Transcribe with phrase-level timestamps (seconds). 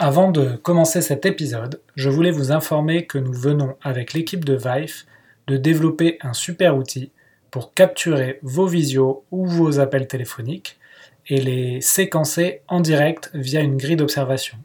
[0.00, 4.54] Avant de commencer cet épisode, je voulais vous informer que nous venons avec l'équipe de
[4.54, 5.02] Vive
[5.48, 7.10] de développer un super outil
[7.50, 10.78] pour capturer vos visios ou vos appels téléphoniques
[11.26, 14.56] et les séquencer en direct via une grille d'observation.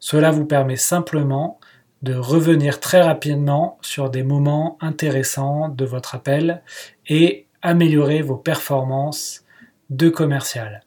[0.00, 1.60] Cela vous permet simplement
[2.02, 6.62] de revenir très rapidement sur des moments intéressants de votre appel
[7.06, 9.44] et améliorer vos performances
[9.90, 10.83] de commercial.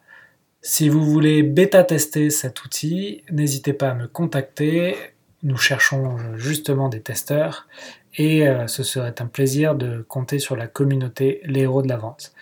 [0.61, 4.95] Si vous voulez bêta-tester cet outil, n'hésitez pas à me contacter.
[5.43, 7.67] Nous cherchons justement des testeurs
[8.15, 11.97] et euh, ce serait un plaisir de compter sur la communauté Les Héros de la
[11.97, 12.33] Vente.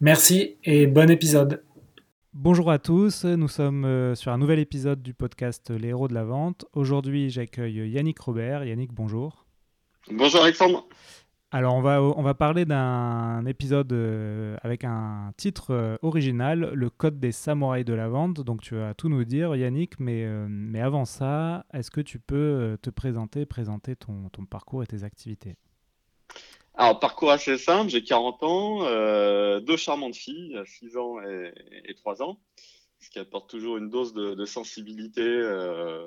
[0.00, 1.62] Merci et bon épisode.
[2.34, 6.14] Bonjour à tous, nous sommes euh, sur un nouvel épisode du podcast Les Héros de
[6.14, 6.66] la Vente.
[6.74, 8.64] Aujourd'hui, j'accueille Yannick Robert.
[8.64, 9.46] Yannick, bonjour.
[10.10, 10.86] Bonjour Alexandre.
[11.54, 16.88] Alors, on va, on va parler d'un épisode euh, avec un titre euh, original, Le
[16.88, 18.40] Code des samouraïs de la vente.
[18.40, 22.18] Donc, tu vas tout nous dire, Yannick, mais, euh, mais avant ça, est-ce que tu
[22.18, 25.56] peux te présenter, présenter ton, ton parcours et tes activités?
[26.74, 32.38] Alors, parcours assez simple, j'ai 40 ans, deux charmantes filles, 6 ans et, 3 ans,
[32.98, 35.42] ce qui apporte toujours une dose de, de sensibilité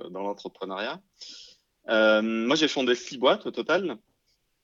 [0.09, 0.99] dans l'entrepreneuriat.
[1.88, 3.99] moi, j'ai fondé 6 boîtes au total.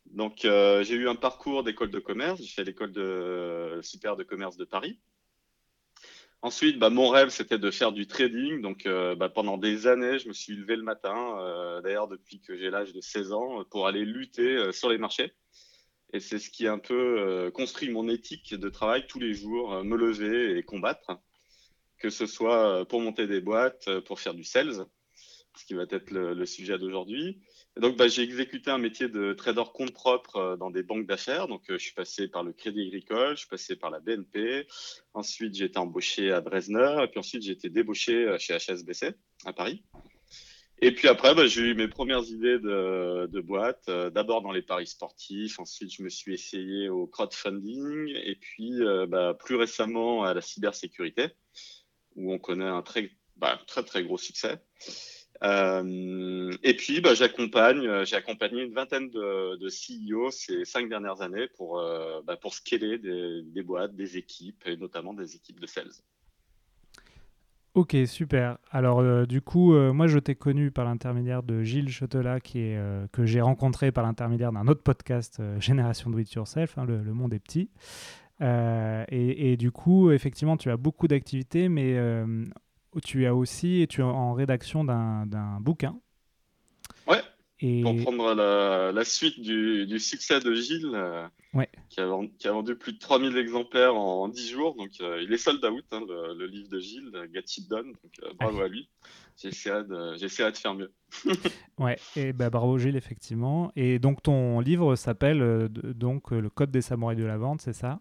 [0.08, 2.42] Donc, euh, j'ai eu un parcours d'école de commerce.
[2.42, 5.00] J'ai fait l'école de super de commerce de Paris.
[6.42, 8.62] Ensuite, bah, mon rêve, c'était de faire du trading.
[8.62, 12.42] Donc, euh, bah, pendant des années, je me suis levé le matin, euh, d'ailleurs depuis
[12.42, 15.34] que j'ai l'âge de 16 ans, pour aller lutter sur les marchés.
[16.14, 19.82] Et c'est ce qui a un peu construit mon éthique de travail tous les jours,
[19.86, 21.22] me lever et combattre,
[22.00, 24.86] que ce soit pour monter des boîtes, pour faire du sales,
[25.58, 27.42] ce qui va être le sujet d'aujourd'hui,
[27.78, 31.48] donc, bah, j'ai exécuté un métier de trader compte propre euh, dans des banques d'affaires.
[31.48, 34.68] Donc, euh, je suis passé par le Crédit Agricole, je suis passé par la BNP.
[35.14, 36.98] Ensuite, j'ai été embauché à Dresdner.
[37.02, 39.14] Et puis ensuite, j'ai été débauché euh, chez HSBC
[39.46, 39.86] à Paris.
[40.82, 43.86] Et puis après, bah, j'ai eu mes premières idées de, de boîte.
[43.88, 45.58] D'abord dans les paris sportifs.
[45.60, 48.10] Ensuite, je me suis essayé au crowdfunding.
[48.26, 48.74] Et puis,
[49.08, 51.28] bah, plus récemment, à la cybersécurité,
[52.16, 53.12] où on connaît un très,
[53.68, 54.60] très, très gros succès.
[55.44, 60.88] Euh, et puis, bah, j'accompagne, euh, j'ai accompagné une vingtaine de, de, CEO ces cinq
[60.88, 65.60] dernières années pour, euh, bah, pour scaler des, boîtes, des équipes, et notamment des équipes
[65.60, 65.92] de sales.
[67.74, 68.58] Ok, super.
[68.70, 72.74] Alors, du coup, moi, je t'ai connu par l'intermédiaire de Gilles Chotelat, qui
[73.14, 77.34] que j'ai rencontré par l'intermédiaire d'un autre podcast, Génération Do It Yourself, hein, le, monde
[77.34, 77.70] est petit.
[78.42, 81.96] Et, et, du coup, effectivement, tu as beaucoup d'activités, mais
[83.00, 86.00] tu as aussi, tu es en rédaction d'un bouquin.
[87.08, 87.22] Ouais.
[87.62, 87.84] Et...
[87.84, 91.70] Pour prendre la, la suite du, du, succès de Gilles, euh, ouais.
[91.90, 92.10] qui, a,
[92.40, 94.76] qui, a, vendu plus de 3000 exemplaires en, 10 jours.
[94.76, 97.92] Donc, euh, il est sold out, hein, le, le, livre de Gilles, Get It Done.
[97.92, 98.90] Donc, euh, bravo à lui.
[99.40, 100.92] J'essaierai de, de, faire mieux.
[101.78, 103.72] ouais, et bah, bravo Gilles, effectivement.
[103.76, 108.00] Et donc, ton livre s'appelle donc Le Code des samouraïs de la vente, c'est ça?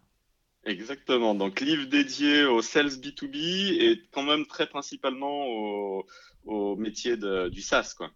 [0.65, 1.35] Exactement.
[1.35, 3.37] Donc, livre dédié au sales B2B
[3.83, 6.07] et quand même très principalement au,
[6.45, 8.11] au métier de, du SaaS, quoi.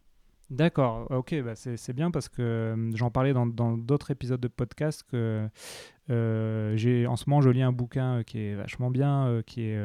[0.50, 5.02] D'accord, ok, bah c'est bien parce que euh, j'en parlais dans d'autres épisodes de podcast
[5.10, 5.48] que
[6.10, 9.62] euh, j'ai en ce moment je lis un bouquin qui est vachement bien, euh, qui
[9.62, 9.78] est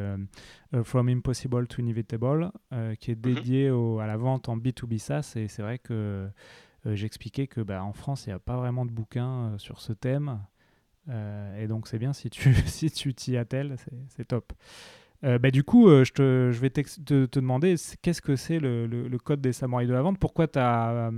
[0.83, 2.51] From Impossible to Inevitable,
[2.99, 3.33] qui est mhm.
[3.33, 6.29] dédié au, à la vente en B2B SaaS et c'est vrai que
[6.85, 10.39] j'expliquais que bah, en France il n'y a pas vraiment de bouquin sur ce thème.
[11.09, 13.75] Euh, et donc c'est bien si tu si tu t'y attelles,
[14.09, 14.53] c'est top.
[15.25, 16.81] Euh, bah, du coup, euh, je, te, je vais te,
[17.25, 20.17] te, demander qu'est-ce que c'est le, le, code des samouraïs de la vente?
[20.17, 21.11] Pourquoi tu as,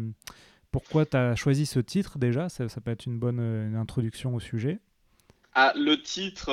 [1.14, 2.50] as choisi ce titre déjà?
[2.50, 4.80] Ça, peut être une bonne introduction au sujet.
[5.54, 6.50] Ah, le titre,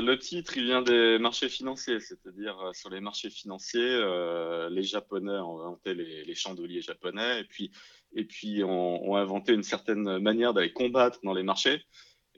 [0.00, 3.98] le titre, il vient des marchés financiers, c'est-à-dire sur les marchés financiers,
[4.70, 7.72] les Japonais ont inventé les, les, chandeliers japonais et puis,
[8.14, 11.82] et puis ont inventé une certaine manière d'aller combattre dans les marchés.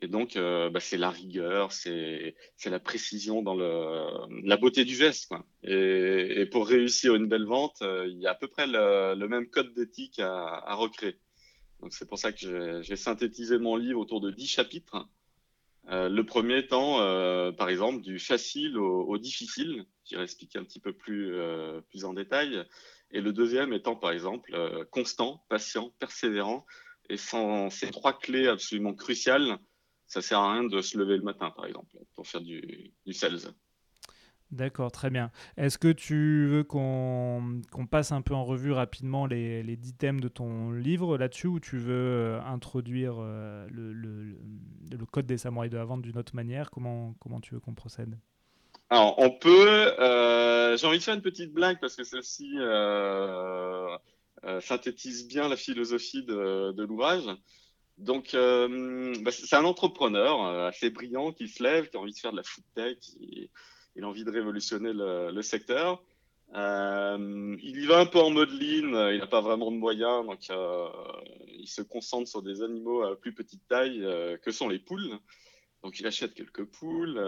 [0.05, 2.35] Et donc, euh, bah, c'est la rigueur, c'est
[2.67, 5.33] la précision dans la beauté du geste.
[5.63, 9.49] Et, pour réussir une belle vente, euh, il y a à peu près le, même
[9.49, 11.17] code d'éthique à, recréer.
[11.81, 15.09] Donc, c'est pour ça que j'ai synthétisé mon livre autour de dix chapitres.
[15.89, 16.99] Euh, le premier étant,
[17.55, 19.87] par exemple, du facile au, difficile.
[20.05, 21.35] J'irai expliquer un petit peu plus,
[21.89, 22.63] plus en détail.
[23.11, 24.55] Et le deuxième étant, par exemple,
[24.91, 26.67] constant, patient, persévérant.
[27.09, 29.59] Et sans ces trois clés absolument cruciales,
[30.15, 33.13] ça sert à rien de se lever le matin, par exemple, pour faire du, du
[33.13, 33.53] sales.
[34.53, 35.33] D'accord, très bien.
[35.57, 40.21] Est-ce que tu veux qu'on passe un peu en revue rapidement les, les 10 thèmes
[40.21, 44.37] de ton livre là-dessus ou tu veux euh, introduire euh, le, le,
[44.93, 46.71] le, code des samouraïs de la vente d'une autre manière?
[46.71, 48.17] Comment, comment tu veux qu'on procède?
[48.91, 49.93] Alors, on peut.
[49.99, 52.57] Euh, j'ai envie de faire une petite blague parce que celle-ci
[54.61, 57.25] synthétise bien la philosophie de, de l'ouvrage.
[57.99, 62.33] Donc, bah, c'est un entrepreneur assez brillant qui se lève, qui a envie de faire
[62.33, 62.99] de la food tech,
[63.97, 66.03] il a envie de révolutionner le, secteur.
[66.55, 70.25] Euh, il y va un peu en mode lean, il n'a pas vraiment de moyens,
[70.27, 70.89] donc euh,
[71.49, 75.19] il se concentre sur des animaux à plus petite taille euh, que sont les poules.
[75.83, 77.21] Donc il achète quelques poules.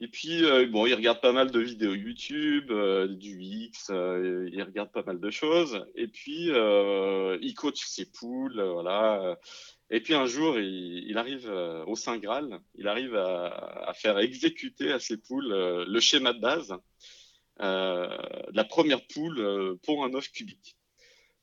[0.00, 2.72] et puis, bon, il regarde pas mal de vidéos YouTube,
[3.18, 5.84] du X, il regarde pas mal de choses.
[5.94, 9.38] Et puis, il coach ses poules, voilà.
[9.90, 14.90] Et puis un jour, il, arrive euh, au Saint Graal, il arrive à, faire exécuter
[14.92, 16.74] à ses poules euh, le schéma de base
[17.60, 20.76] euh, de la première poule pour un œuf cubique.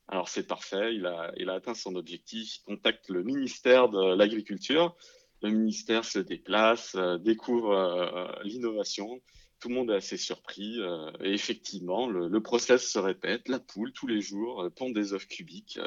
[0.09, 4.93] Alors c'est parfait, il a atteint son objectif, il contacte le ministère de l'Agriculture,
[5.41, 9.21] le ministère se déplace, découvre l'innovation,
[9.63, 10.77] tout le monde est assez surpris.
[11.21, 13.47] et effectivement, le, le, process se répète.
[13.47, 15.79] La poule, tous les jours, pond des œufs cubiques.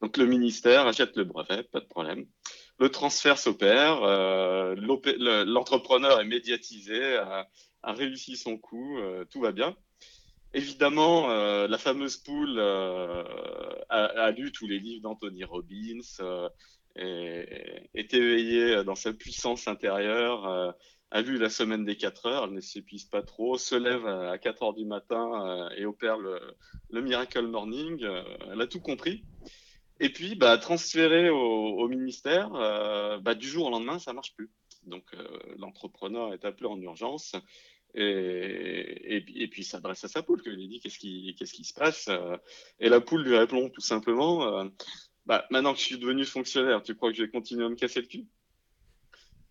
[0.00, 2.26] Donc le ministère achète le brevet, pas de problème.
[2.78, 4.74] Le transfert s'opère, euh,
[5.44, 7.48] l'entrepreneur est médiatisé, a,
[7.84, 9.76] réussi son coup, euh, tout va bien.
[10.54, 16.00] Évidemment, euh, la fameuse poule a, lu tous les livres d'Anthony Robbins,
[16.96, 20.74] et, est éveillée dans sa puissance intérieure,
[21.14, 24.36] a vu la semaine des 4 heures, elle ne s'épuise pas trop, se lève à
[24.36, 26.40] 4 heures du matin et opère le,
[26.90, 28.04] le Miracle Morning.
[28.50, 29.24] elle a tout compris.
[30.00, 34.50] Et puis, bah, transférer au, ministère, euh, bah, du jour au lendemain, ça marche plus.
[34.84, 35.24] Donc, euh,
[35.56, 37.34] l'entrepreneur est appelé en urgence
[37.94, 41.72] et, et, puis il s'adresse à sa poule, il lui dit qu'est-ce qui, qui se
[41.72, 42.36] passe euh,
[42.80, 44.68] Et la poule lui répond tout simplement
[45.26, 47.76] bah, Maintenant que je suis devenu fonctionnaire, tu crois que je vais continuer à me
[47.76, 48.26] casser le cul?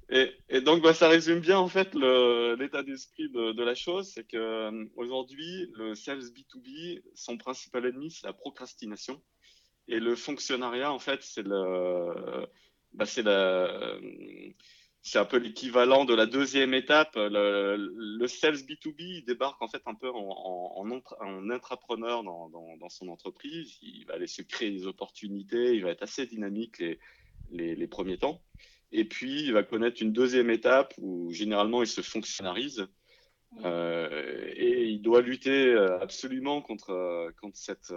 [0.10, 4.88] Et, donc, bah, ça résume bien en fait l'état d'esprit de, la chose, c'est que
[4.96, 9.22] aujourd'hui, le sales B2B, son principal ennemi, c'est la procrastination.
[9.88, 13.06] Et le fonctionnariat, en fait, c'est bah,
[15.16, 17.16] un peu l'équivalent de la deuxième étape.
[17.16, 22.90] Le, le, sales B2B il débarque en fait un peu en, en, en intrapreneur dans,
[22.90, 23.78] son entreprise.
[23.82, 25.76] Il va aller se créer des opportunités.
[25.76, 26.82] Il va être assez dynamique
[27.52, 28.42] les premiers temps.
[28.94, 32.88] Et puis, il va connaître une deuxième étape où généralement il se fonctionnarise.
[33.66, 37.94] Euh, et il doit lutter euh, absolument contre, euh, contre cette,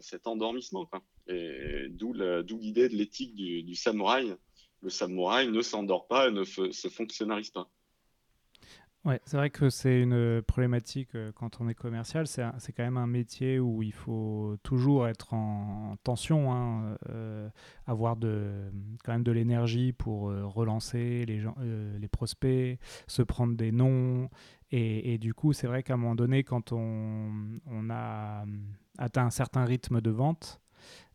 [0.00, 0.86] cet endormissement.
[0.86, 1.02] Quoi.
[1.28, 4.34] Et d'où l'idée de l'éthique du, du, samouraï.
[4.82, 7.70] Le samouraï ne s'endort pas et ne se fonctionnarise pas.
[9.06, 12.26] Ouais, c'est vrai que c'est une problématique quand on est commercial.
[12.26, 16.98] C'est quand même un métier où il faut toujours être en, tension, hein,
[17.86, 18.70] avoir de,
[19.02, 21.54] quand même de l'énergie pour relancer les, gens,
[21.98, 24.28] les prospects, se prendre des noms,
[24.72, 28.44] et, du coup, c'est vrai qu'à un moment donné, quand on, on, a
[28.98, 30.60] atteint un certain rythme de vente,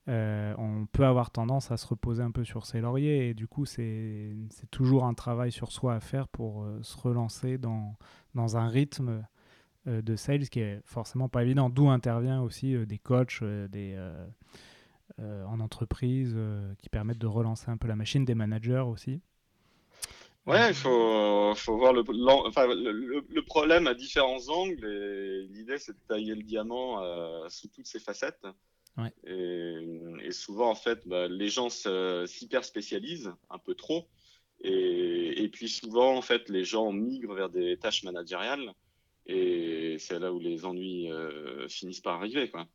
[0.08, 3.30] euh, on peut avoir tendance à se reposer un peu sur ses lauriers.
[3.30, 4.36] Et du coup, c'est
[4.72, 7.96] toujours un travail sur soi à faire pour euh, se relancer dans,
[8.36, 9.26] dans un rythme
[9.88, 11.70] euh, de sales qui est forcément pas évident.
[11.70, 13.98] D'où intervient aussi des coachs des,
[15.20, 16.38] en entreprise
[16.80, 19.22] qui permettent de relancer un peu la machine, des managers aussi.
[20.46, 22.04] Ouais, il faut, faut voir le,
[22.46, 27.00] enfin, le, problème à différents angles et l'idée c'est de tailler le diamant
[27.50, 28.46] sous toutes ses facettes.
[28.98, 29.12] Ouais.
[29.26, 34.08] Et, et, souvent en fait, bah, les gens s'hyper spécialisent un peu trop
[34.62, 38.72] et, et, puis souvent en fait les gens migrent vers des tâches managériales
[39.28, 42.68] et c'est là où les ennuis euh, finissent par arriver quoi.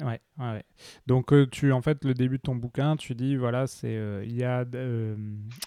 [0.00, 0.64] Ouais, ouais.
[1.06, 4.24] Donc euh, tu en fait le début de ton bouquin, tu dis voilà, c'est euh,
[4.24, 4.64] il y a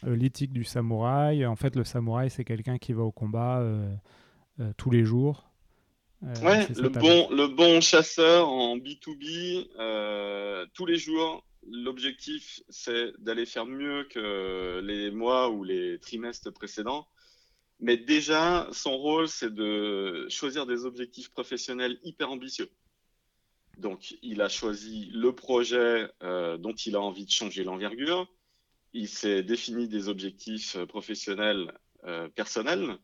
[0.03, 1.45] l'éthique du samouraï.
[1.45, 3.65] En fait, le samouraï c'est quelqu'un qui va au combat
[4.75, 5.46] tous les jours.
[6.21, 11.43] Ouais, le bon le bon chasseur en B2B tous les jours.
[11.69, 17.07] L'objectif c'est d'aller faire mieux que les mois ou les trimestres précédents.
[17.79, 22.69] Mais déjà, son rôle, c'est de choisir des objectifs professionnels hyper ambitieux.
[23.77, 28.27] Donc, il a choisi le projet euh, dont il a envie de changer l'envergure.
[28.93, 31.71] Il s'est défini des objectifs euh, professionnels
[32.05, 32.97] euh, personnels.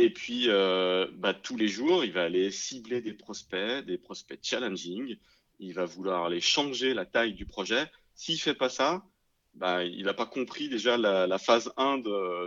[0.00, 4.40] Et puis, euh, bah, tous les jours, il va aller cibler des prospects, des prospects
[4.42, 5.18] challenging.
[5.58, 7.84] Il va vouloir aller changer la taille du projet.
[8.14, 9.04] S'il fait pas ça,
[9.52, 11.98] bah, il n'a pas compris déjà la, phase 1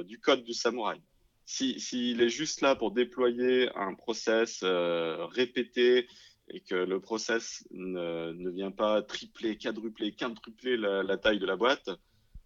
[0.01, 0.99] du code du samouraï.
[1.45, 6.07] S'il est juste là pour déployer un process euh, répété
[6.49, 11.91] et que le process ne, vient pas tripler, quadrupler, quintupler la, taille de la boîte,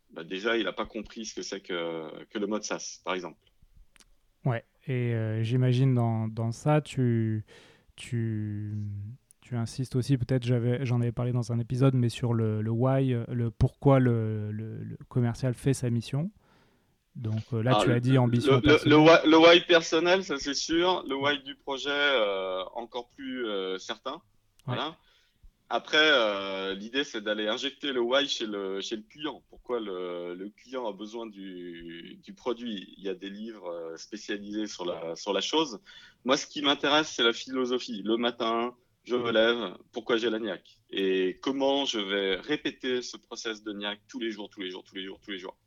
[0.10, 3.14] bah, déjà, il n'a pas compris ce que c'est que, que, le mode SaaS, par
[3.14, 3.40] exemple.
[4.44, 7.44] Ouais, et euh, j'imagine dans, dans, ça, tu,
[7.98, 8.74] tu,
[9.42, 13.16] tu insistes aussi, peut-être j'en avais, parlé dans un épisode, mais sur le, le why,
[13.28, 16.32] le pourquoi le, le, commercial fait sa mission.
[17.16, 18.62] Donc euh, là, tu as dit ambition.
[18.64, 18.90] Le,
[19.30, 21.04] le, why, personnel, ça c'est sûr.
[21.10, 23.46] Le why du projet, euh, encore plus
[23.80, 24.22] certain.
[24.66, 24.96] Voilà.
[25.70, 29.44] Après, euh, l'idée, c'est d'aller injecter le why chez le, chez le client.
[29.50, 32.94] Pourquoi le, le client a besoin du, du, produit?
[32.98, 35.80] Il y a des livres euh, spécialisés sur la, sur la chose.
[36.24, 38.02] Moi, ce qui m'intéresse, c'est la philosophie.
[38.02, 40.80] Le matin, je me lève, pourquoi j'ai la niaque?
[40.90, 44.86] Et comment je vais répéter ce process de niaque tous les jours, tous les jours,
[44.86, 45.58] tous les jours, tous les jours?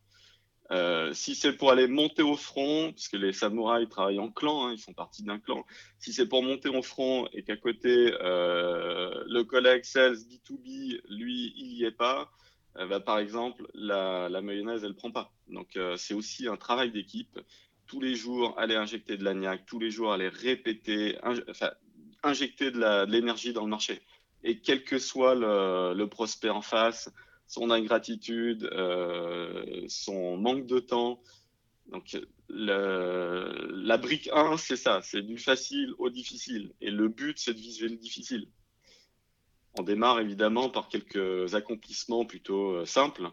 [0.72, 4.66] Euh, si c'est pour aller monter au front, parce que les samouraïs travaillent en clan,
[4.66, 5.66] hein, ils font partie d'un clan,
[5.98, 11.52] si c'est pour monter au front et qu'à côté, euh, le collègue sales B2B, lui,
[11.56, 12.30] il y est pas,
[12.76, 15.32] euh, bah, par exemple, la, mayonnaise, elle prend pas.
[15.48, 17.40] Donc, euh, c'est aussi un travail d'équipe.
[17.88, 21.72] Tous les jours, aller injecter de l'agnac, tous les jours, aller répéter, enfin,
[22.22, 24.00] injecter de l'énergie dans le marché.
[24.44, 27.10] Et quel que soit le prospect en face,
[27.50, 31.20] son ingratitude, euh, son manque de temps.
[31.88, 32.16] Donc
[32.48, 36.72] la brique 1, c'est ça, c'est du facile au difficile.
[36.80, 38.46] Et le but, c'est de viser le difficile.
[39.76, 43.28] On démarre évidemment par quelques accomplissements plutôt euh, simples.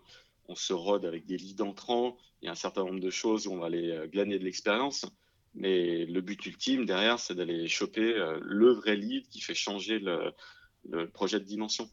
[0.47, 2.17] On se rôde avec des leads entrants.
[2.41, 4.43] Il y a un certain nombre de choses où on va aller euh, glaner de
[4.43, 5.05] l'expérience.
[5.53, 11.09] Mais le but ultime derrière, c'est d'aller choper le vrai lead qui fait changer le
[11.09, 11.89] projet de dimension.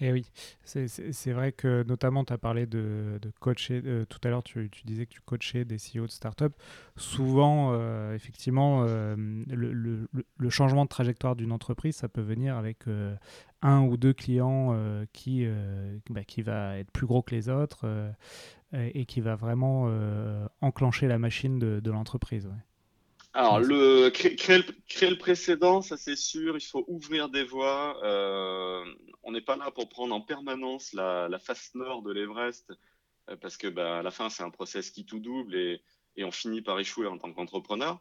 [0.00, 0.26] Et eh oui,
[0.64, 4.70] c'est vrai que notamment tu as parlé de, de coacher, euh, tout à l'heure tu,
[4.70, 6.54] tu, disais que tu coachais des CEO de start-up.
[6.96, 9.14] Souvent, euh, effectivement, euh,
[9.48, 12.84] le, le, le, changement de trajectoire d'une entreprise, ça peut venir avec
[13.60, 14.76] un ou deux clients
[15.12, 15.46] qui,
[16.10, 17.86] bah, qui va être plus gros que les autres
[18.72, 19.88] et qui va vraiment
[20.60, 22.46] enclencher la machine de, de l'entreprise.
[22.46, 22.71] Ouais.
[23.34, 27.98] Alors, le, créer, le, créer le précédent, ça c'est sûr, il faut ouvrir des voies.
[28.04, 28.84] Euh,
[29.22, 32.72] on n'est pas là pour prendre en permanence la, la face nord de l'Everest,
[33.30, 35.82] euh, parce que bah, à la fin, c'est un process qui tout double et,
[36.16, 38.00] et, on finit par échouer en tant qu'entrepreneur.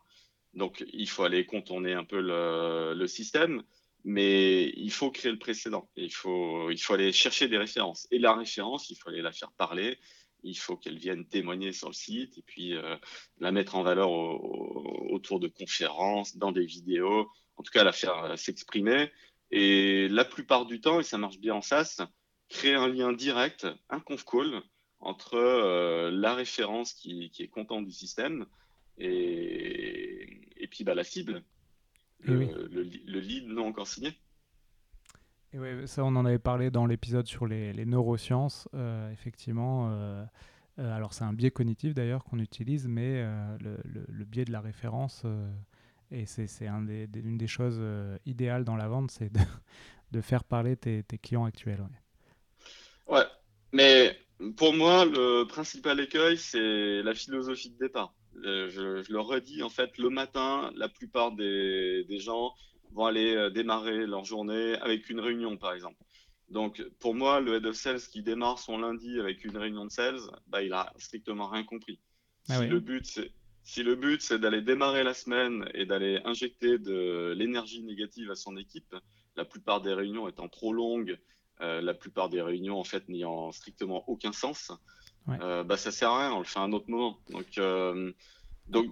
[0.53, 3.63] Donc, il faut aller contourner un peu le, le, système,
[4.03, 5.89] mais il faut créer le précédent.
[5.95, 8.05] il faut, il faut aller chercher des références.
[8.11, 9.97] Et la référence, il faut aller la faire parler
[10.43, 12.95] il faut qu'elle vienne témoigner sur le site et puis euh,
[13.39, 18.23] la mettre en valeur autour de conférences, dans des vidéos, en tout cas la faire
[18.23, 19.11] euh, s'exprimer.
[19.51, 22.01] Et la plupart du temps, et ça marche bien en SaaS,
[22.49, 24.61] créer un lien direct, un conf call
[24.99, 28.45] entre euh, la référence qui, est contente du système
[28.97, 31.43] et, et puis bah, la cible,
[32.19, 34.13] le, le lead non encore signé.
[35.53, 38.69] Et ouais, ça, on en avait parlé dans l'épisode sur les, neurosciences.
[38.73, 40.23] Euh, effectivement, euh,
[40.79, 43.25] euh, alors c'est un biais cognitif d'ailleurs qu'on utilise, mais
[43.59, 45.25] le, biais de la référence,
[46.09, 47.81] et c'est une des choses
[48.25, 49.31] idéales dans la vente, c'est
[50.11, 51.85] de, faire parler tes, clients actuels.
[53.07, 53.25] Ouais.
[53.73, 54.17] mais
[54.55, 58.13] pour moi, le principal écueil, c'est la philosophie de départ.
[58.35, 58.69] Je,
[59.05, 62.53] je, le redis, en fait, le matin, la plupart des gens
[62.93, 65.97] vont aller euh, démarrer leur journée avec une réunion, par exemple.
[66.49, 69.91] Donc, pour moi, le head of sales qui démarre son lundi avec une réunion de
[69.91, 71.99] sales, bah, il a strictement rien compris.
[72.49, 73.31] Ah si, le but, c'est,
[73.63, 78.35] si le but, c'est d'aller démarrer la semaine et d'aller injecter de l'énergie négative à
[78.35, 78.95] son équipe,
[79.37, 81.17] la plupart des réunions étant trop longues,
[81.61, 84.71] euh, la plupart des réunions, en fait, n'ayant strictement aucun sens,
[85.27, 85.37] ouais.
[85.41, 87.19] euh, bah, ça sert à rien, on le fait à un autre moment.
[87.29, 88.11] Donc, euh,
[88.67, 88.87] donc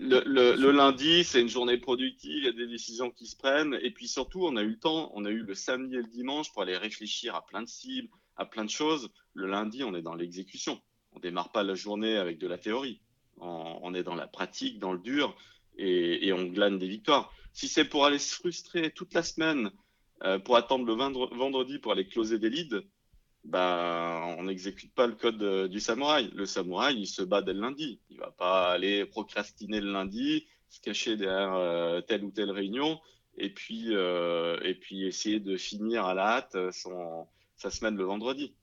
[0.00, 3.90] le, lundi, c'est une journée productive, il y a des décisions qui se prennent, et
[3.90, 6.50] puis surtout, on a eu le temps, on a eu le samedi et le dimanche
[6.52, 9.10] pour aller réfléchir à plein de cibles, à plein de choses.
[9.34, 10.80] Le lundi, on est dans l'exécution.
[11.12, 13.00] On démarre pas la journée avec de la théorie.
[13.42, 15.34] On, est dans la pratique, dans le dur,
[15.76, 17.32] et, on glane des victoires.
[17.52, 19.70] Si c'est pour aller se frustrer toute la semaine,
[20.24, 22.82] euh, pour attendre le vendredi pour aller closer des leads,
[23.44, 26.30] bah, on n'exécute pas le code du samouraï.
[26.34, 28.00] Le samouraï, il se bat dès le lundi.
[28.10, 33.00] Il va pas aller procrastiner le lundi, se cacher derrière euh, telle ou telle réunion,
[33.36, 36.56] et puis, euh, et puis essayer de finir à la hâte
[37.56, 38.54] sa semaine le vendredi.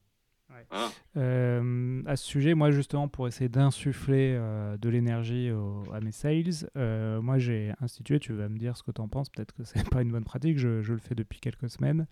[1.16, 5.50] Euh, à ce sujet, moi justement, pour essayer d'insuffler euh, de l'énergie
[5.94, 9.08] à mes sales, euh, moi j'ai institué, tu vas me dire ce que tu en
[9.08, 12.08] penses, peut-être que c'est pas une bonne pratique, je, le fais depuis quelques semaines.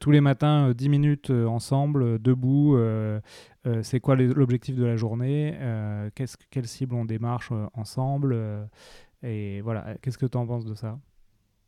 [0.00, 2.78] tous les matins, 10 minutes ensemble, debout,
[3.82, 5.54] c'est quoi l'objectif de la journée,
[6.14, 8.36] qu'est-ce, quelle cible on démarche ensemble,
[9.22, 10.98] et voilà, qu'est-ce que tu en penses de ça?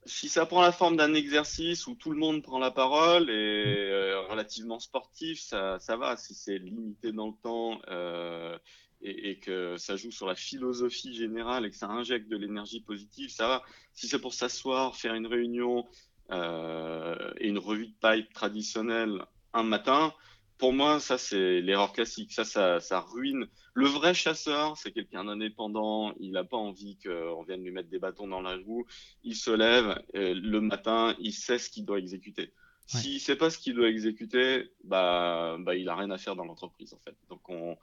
[0.06, 3.90] Si ça prend la forme d'un exercice où tout le monde prend la parole et
[3.90, 6.16] euh, relativement sportif, ça, ça va.
[6.16, 8.56] Si c'est limité dans le temps euh,
[9.02, 12.80] et, et, que ça joue sur la philosophie générale et que ça injecte de l'énergie
[12.80, 13.62] positive, ça va.
[13.92, 15.86] Si c'est pour s'asseoir, faire une réunion
[16.30, 20.12] euh, et une revue de pipe traditionnelle un matin,
[20.58, 22.32] pour moi, ça, c'est l'erreur classique.
[22.32, 23.46] Ça, ça, ça, ruine.
[23.74, 26.14] Le vrai chasseur, c'est quelqu'un d'indépendant.
[26.18, 28.86] Il n'a pas envie qu'on vienne lui mettre des bâtons dans la roue.
[29.22, 32.52] Il se lève euh, le matin, il sait ce qu'il doit exécuter.
[32.94, 33.00] Ouais.
[33.00, 36.44] S'il sait pas ce qu'il doit exécuter, bah, bah, il a rien à faire dans
[36.44, 37.16] l'entreprise, en fait.
[37.28, 37.76] Donc, on,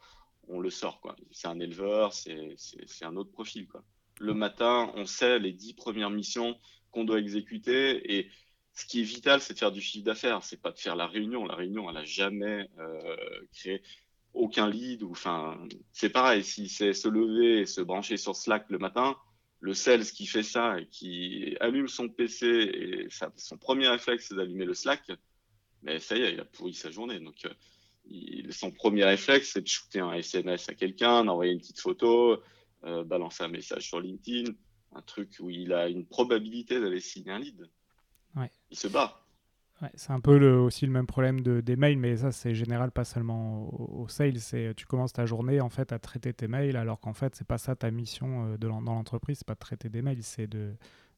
[0.47, 1.15] on le sort, quoi.
[1.31, 2.55] C'est un éleveur, c'est
[3.01, 3.83] un autre profil, quoi.
[4.19, 6.57] Le matin, on sait les dix premières missions
[6.91, 8.29] qu'on doit exécuter et
[8.73, 10.43] ce qui est vital, c'est de faire du chiffre d'affaires.
[10.43, 11.45] C'est pas de faire la réunion.
[11.45, 13.15] La réunion, elle a jamais euh,
[13.53, 13.81] créé
[14.33, 15.03] aucun lead.
[15.03, 15.57] Enfin,
[15.91, 16.43] c'est pareil.
[16.43, 19.15] Si c'est se lever et se brancher sur Slack le matin,
[19.59, 24.35] le sales qui fait ça et qui allume son PC et son premier réflexe, c'est
[24.35, 25.11] d'allumer le Slack,
[25.83, 27.19] mais ça y est, il a pourri sa journée.
[27.19, 31.79] Donc, euh, son premier réflexe, c'est de shooter un SMS à quelqu'un, d'envoyer une petite
[31.79, 32.41] photo,
[32.83, 34.51] euh, balancer un message sur LinkedIn,
[34.93, 37.69] un truc où il a une probabilité d'aller signer un lead.
[38.35, 38.51] Ouais.
[38.71, 39.19] Il se bat.
[39.81, 42.53] Ouais, c'est un peu le, aussi le même problème de, des mails, mais ça c'est
[42.55, 44.39] général, pas seulement au, au sales.
[44.39, 47.47] C'est tu commences ta journée en fait à traiter tes mails, alors qu'en fait c'est
[47.47, 50.47] pas ça ta mission euh, de, dans l'entreprise, c'est pas de traiter des mails, c'est
[50.47, 50.73] de,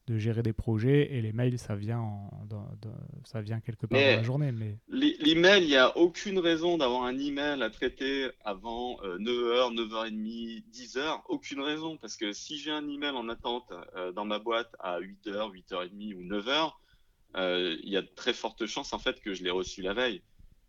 [0.08, 3.86] de gérer des projets et les mails ça vient en, dans, dans, ça vient quelque
[3.88, 4.52] part mais dans la journée.
[4.52, 9.76] Mais l'email, il n'y a aucune raison d'avoir un email à traiter avant euh, 9h,
[9.76, 14.40] 9h30, 10h, aucune raison parce que si j'ai un email en attente euh, dans ma
[14.40, 16.70] boîte à 8h, 8h30 ou 9h euh,
[17.36, 20.22] il y a de très fortes chances en fait que je l'ai reçu la veille.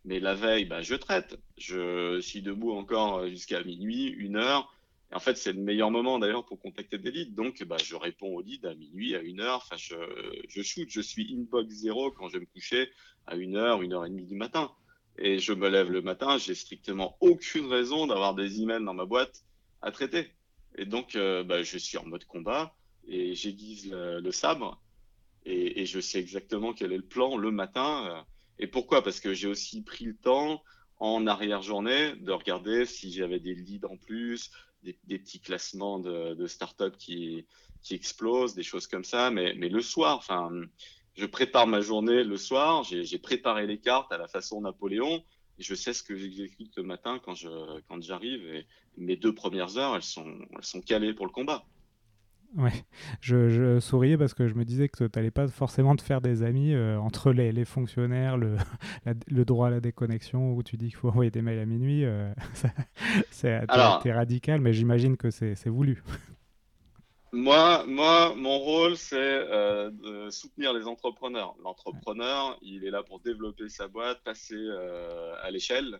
[0.07, 1.37] Mais la veille, bah, je traite.
[1.57, 4.73] Je suis debout encore jusqu'à minuit, une heure.
[5.11, 7.35] Et en fait, c'est le meilleur moment d'ailleurs pour contacter des leads.
[7.35, 9.57] Donc, bah, je réponds aux leads à minuit, à une heure.
[9.65, 9.95] Enfin, je,
[10.47, 10.87] je shoot.
[10.89, 12.89] Je suis inbox zéro quand je vais me coucher
[13.25, 14.71] à une heure, une heure et demie du matin.
[15.17, 16.37] Et je me lève le matin.
[16.37, 19.43] J'ai strictement aucune raison d'avoir des emails dans ma boîte
[19.81, 20.31] à traiter.
[20.77, 22.73] Et donc, euh, bah, je suis en mode combat
[23.09, 24.81] et j'aiguise le sabre
[25.47, 28.05] et, je sais exactement quel est le plan le matin.
[28.07, 28.21] Euh,
[28.59, 30.61] et pourquoi Parce que j'ai aussi pris le temps
[30.99, 34.51] en arrière-journée de regarder si j'avais des leads en plus,
[34.83, 37.45] des, petits classements de, de startups qui,
[37.91, 39.31] explosent, des choses comme ça.
[39.31, 40.51] Mais, le soir, enfin,
[41.15, 42.83] je prépare ma journée le soir.
[42.83, 45.23] J'ai préparé les cartes à la façon Napoléon.
[45.59, 48.65] Et je sais ce que j'exécute le matin quand j'arrive.
[48.97, 51.65] Mes deux premières heures, elles sont calées pour le combat.
[52.55, 52.85] Ouais,
[53.21, 56.21] je, je, souriais parce que je me disais que tu n'allais pas forcément te faire
[56.21, 58.55] des amis euh, entre les, les, fonctionnaires, le,
[59.05, 61.65] la, le, droit à la déconnexion, où tu dis qu'il faut envoyer des mails à
[61.65, 62.05] minuit.
[62.05, 62.33] Euh,
[63.31, 63.59] c'est
[64.11, 66.03] radical, mais j'imagine que c'est voulu.
[67.33, 71.55] Moi, moi, mon rôle, c'est euh, de soutenir les entrepreneurs.
[71.61, 72.57] L'entrepreneur, ouais.
[72.61, 75.99] il est là pour développer sa boîte, passer euh, à l'échelle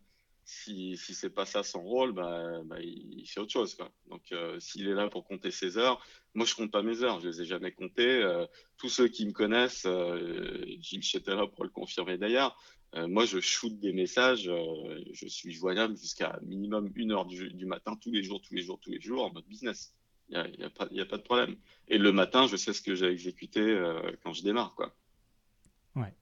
[0.50, 3.76] si, si c'est pas ça son rôle, bah, bah, il fait autre chose.
[3.76, 3.92] Quoi.
[4.10, 6.02] Donc, euh, s'il est là pour compter ses heures,
[6.36, 7.20] moi, je compte pas mes heures.
[7.20, 8.24] Je les ai jamais comptées.
[8.24, 8.46] Euh,
[8.78, 12.58] tous ceux qui me connaissent, euh, Gilles Chetela pour le confirmer d'ailleurs,
[12.96, 14.50] euh, moi, je shoot des messages.
[15.12, 18.80] Je suis joignable jusqu'à minimum une heure du, matin, tous les jours, tous les jours,
[18.80, 19.94] tous les jours, en mode business.
[20.30, 21.58] Il n'y a, pas, a pas de problème.
[21.90, 23.62] Et le matin, je sais ce que j'ai exécuté
[24.24, 24.76] quand je démarre.
[24.76, 24.96] Quoi.
[25.98, 26.14] Ouais.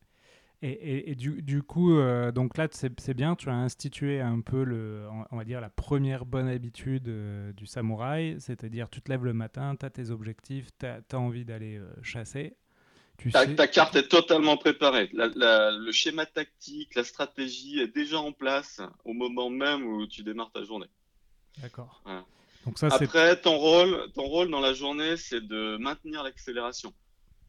[0.61, 4.41] Et, et, et, du, du coup, euh, donc là, c'est bien, tu as institué un
[4.41, 9.11] peu, le, on va dire, la première bonne habitude euh, du samouraï, c'est-à-dire tu te
[9.11, 12.55] lèves le matin, tu as tes objectifs, tu as, as, envie d'aller euh, chasser.
[13.17, 13.55] Tu ta, sais...
[13.55, 15.09] ta, carte est totalement préparée.
[15.13, 20.07] La, la, le schéma tactique, la stratégie est déjà en place au moment même où
[20.07, 20.89] tu démarres ta journée.
[21.61, 22.01] D'accord.
[22.05, 22.25] Voilà.
[22.65, 26.93] Donc ça, Après, ton rôle, ton rôle dans la journée, c'est de maintenir l'accélération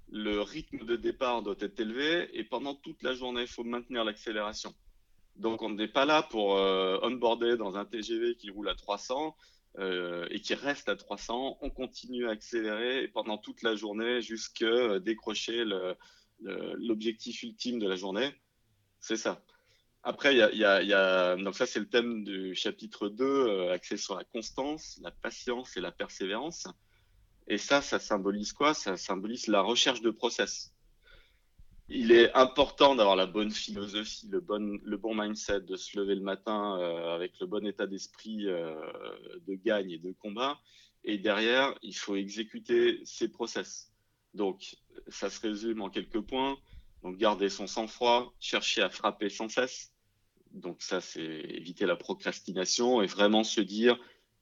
[0.08, 4.04] le rythme de départ doit être élevé et pendant toute la journée, il faut maintenir
[4.04, 4.74] l'accélération.
[5.36, 9.36] Donc, on n'est pas là pour euh, onboarder dans un TGV qui roule à 300
[9.78, 11.58] euh, et qui reste à 300.
[11.60, 15.64] On continue à accélérer et pendant toute la journée jusqu'à euh, décrocher
[16.40, 18.34] l'objectif ultime de la journée.
[19.00, 19.42] C'est ça.
[20.08, 24.14] Après, il y a, donc ça c'est le thème du chapitre 2, euh, axé sur
[24.14, 26.68] la constance, la patience et la persévérance.
[27.48, 28.74] Et ça, ça symbolise quoi?
[28.74, 30.72] Ça symbolise la recherche de process.
[31.88, 36.78] il est important d'avoir la bonne philosophie, le bon, mindset, de se lever le matin
[36.80, 38.74] euh, avec le bon état d'esprit euh,
[39.46, 40.58] de gagne et de combat.
[41.04, 43.92] Et derrière, il faut exécuter ses process.
[44.34, 46.58] Donc, ça se résume en quelques points.
[47.04, 49.92] Donc, garder son sang-froid, chercher à frapper sans cesse.
[50.50, 53.96] Donc, ça, c'est éviter la procrastination et vraiment se dire,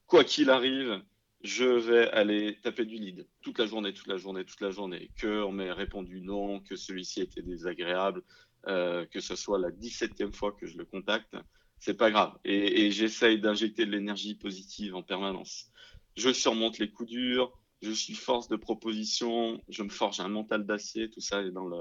[0.07, 1.03] quoi qu'il arrive,
[1.45, 5.11] je vais aller taper du lead toute la journée, toute la journée, toute la journée,
[5.15, 8.23] que on m'ait répondu non, que celui-ci était désagréable,
[8.67, 11.35] euh, que ce soit la 17e fois que je le contacte,
[11.77, 12.35] c'est pas grave.
[12.45, 15.69] Et, j'essaye d'injecter de l'énergie positive en permanence.
[16.17, 17.53] Je surmonte les coups durs,
[17.83, 21.67] je suis force de proposition, je me forge un mental d'acier, tout ça est dans
[21.67, 21.77] le,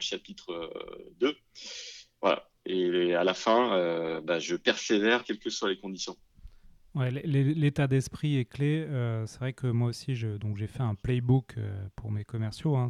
[0.00, 0.72] chapitre
[1.20, 1.28] 2.
[1.28, 1.32] Euh,
[2.20, 2.48] voilà.
[2.66, 6.16] Et à la fin, euh, bah, je persévère, quelles que soient les conditions.
[6.94, 8.84] Ouais, l'état d'esprit est clé.
[8.86, 12.76] Euh, c'est vrai que moi aussi, donc j'ai fait un playbook euh, pour mes commerciaux.
[12.76, 12.88] Hein,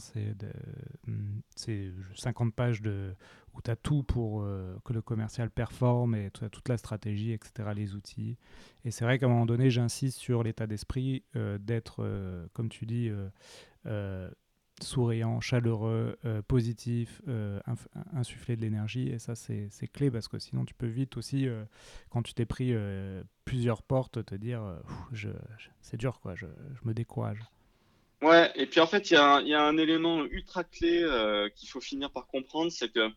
[1.54, 3.14] c'est 50 pages de,
[3.54, 7.30] où tu as tout pour euh, que le commercial performe et tu toute la stratégie,
[7.30, 8.38] etc., les outils.
[8.84, 11.22] Et c'est vrai qu'à un moment donné, j'insiste sur l'état d'esprit
[11.60, 12.04] d'être,
[12.54, 13.08] comme tu dis,
[14.82, 17.60] souriant, chaleureux, euh, positif, euh,
[18.14, 19.08] insuffler de l'énergie.
[19.08, 21.64] Et ça, c'est clé parce que sinon, tu peux vite aussi, euh,
[22.10, 22.74] quand tu t'es pris
[23.44, 24.62] plusieurs portes, te dire
[25.80, 26.46] c'est dur, quoi, je,
[26.84, 27.38] me décourage.
[28.22, 29.16] Ouais, et puis en fait, il y,
[29.54, 31.04] a un élément ultra clé
[31.56, 33.10] qu'il faut finir par comprendre c'est que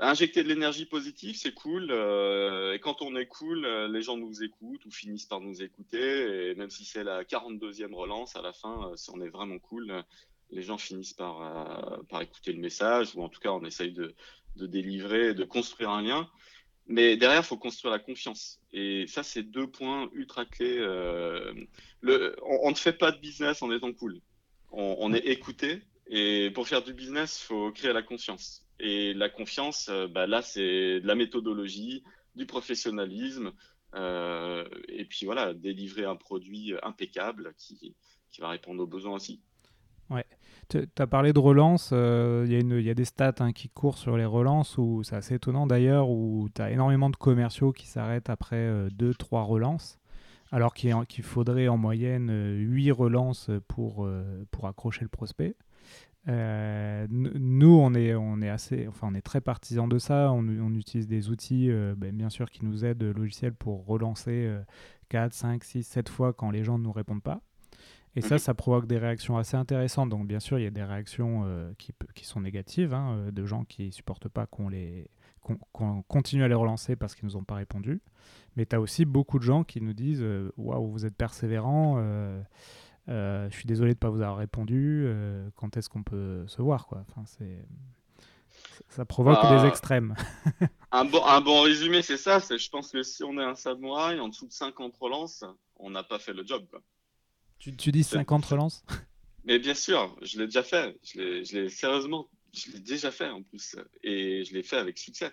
[0.00, 1.84] injecter de l'énergie positive, c'est cool.
[1.84, 6.50] et quand on est cool, les gens nous écoutent ou finissent par nous écouter.
[6.50, 10.04] Et même si c'est la 42e relance, à la fin, si on est vraiment cool,
[10.50, 13.92] les gens finissent par, euh, par écouter le message, ou en tout cas, on essaye
[13.92, 14.14] de,
[14.56, 16.28] délivrer, de construire un lien.
[16.86, 18.60] Mais derrière, il faut construire la confiance.
[18.72, 20.78] Et ça, c'est deux points ultra clés.
[20.78, 21.52] Euh,
[22.42, 24.20] on, ne fait pas de business en étant cool.
[24.70, 25.82] On, est écouté.
[26.08, 28.66] Et pour faire du business, il faut créer la confiance.
[28.80, 32.04] Et la confiance, euh, bah là, c'est de la méthodologie,
[32.34, 33.52] du professionnalisme.
[33.94, 37.94] et puis voilà, délivrer un produit impeccable qui,
[38.30, 39.40] qui va répondre aux besoins aussi.
[40.68, 44.16] Tu as parlé de relance, euh, il y, a des stats hein, qui courent sur
[44.16, 48.30] les relances, où c'est assez étonnant d'ailleurs, où tu as énormément de commerciaux qui s'arrêtent
[48.30, 49.98] après 2-3 euh, relances,
[50.52, 54.08] alors qu'il faudrait en moyenne 8 euh, relances pour,
[54.62, 55.56] accrocher le prospect.
[56.26, 60.32] nous, on est, assez, enfin, on est très partisans de ça.
[60.32, 64.50] On, on utilise des outils, ben, bien sûr, qui nous aident, logiciels, pour relancer
[65.10, 67.40] 4, 5, 6, 7 fois quand les gens ne nous répondent pas.
[68.16, 68.38] Et ça, mhm.
[68.38, 70.08] ça provoque des réactions assez intéressantes.
[70.08, 73.30] Donc, bien sûr, il y a des réactions euh, qui, qui, sont négatives, hein, euh,
[73.30, 75.10] de gens qui ne supportent pas qu'on les
[75.74, 78.00] qu'on continue à les relancer parce qu'ils ne nous ont pas répondu.
[78.56, 81.98] Mais tu as aussi beaucoup de gens qui nous disent euh, Waouh, vous êtes persévérant,
[83.08, 85.06] je suis désolé de ne pas vous avoir répondu,
[85.56, 87.04] quand est-ce qu'on peut se voir quoi?
[87.10, 87.24] Enfin,
[88.88, 90.14] Ça provoque des bah, extrêmes.
[90.92, 92.38] un, bon, un bon résumé, c'est ça.
[92.38, 95.44] Je pense que si on est un samouraï, en dessous de 50 relances,
[95.76, 96.64] on n'a pas fait le job.
[96.70, 96.80] Quoi.
[97.58, 98.84] Tu, dis 50 relances?
[99.44, 100.98] Mais bien sûr, je l'ai déjà fait.
[101.02, 103.76] Je l'ai sérieusement, je l'ai déjà fait en plus.
[104.02, 105.32] Et je l'ai fait avec succès.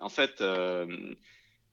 [0.00, 1.14] En fait, euh,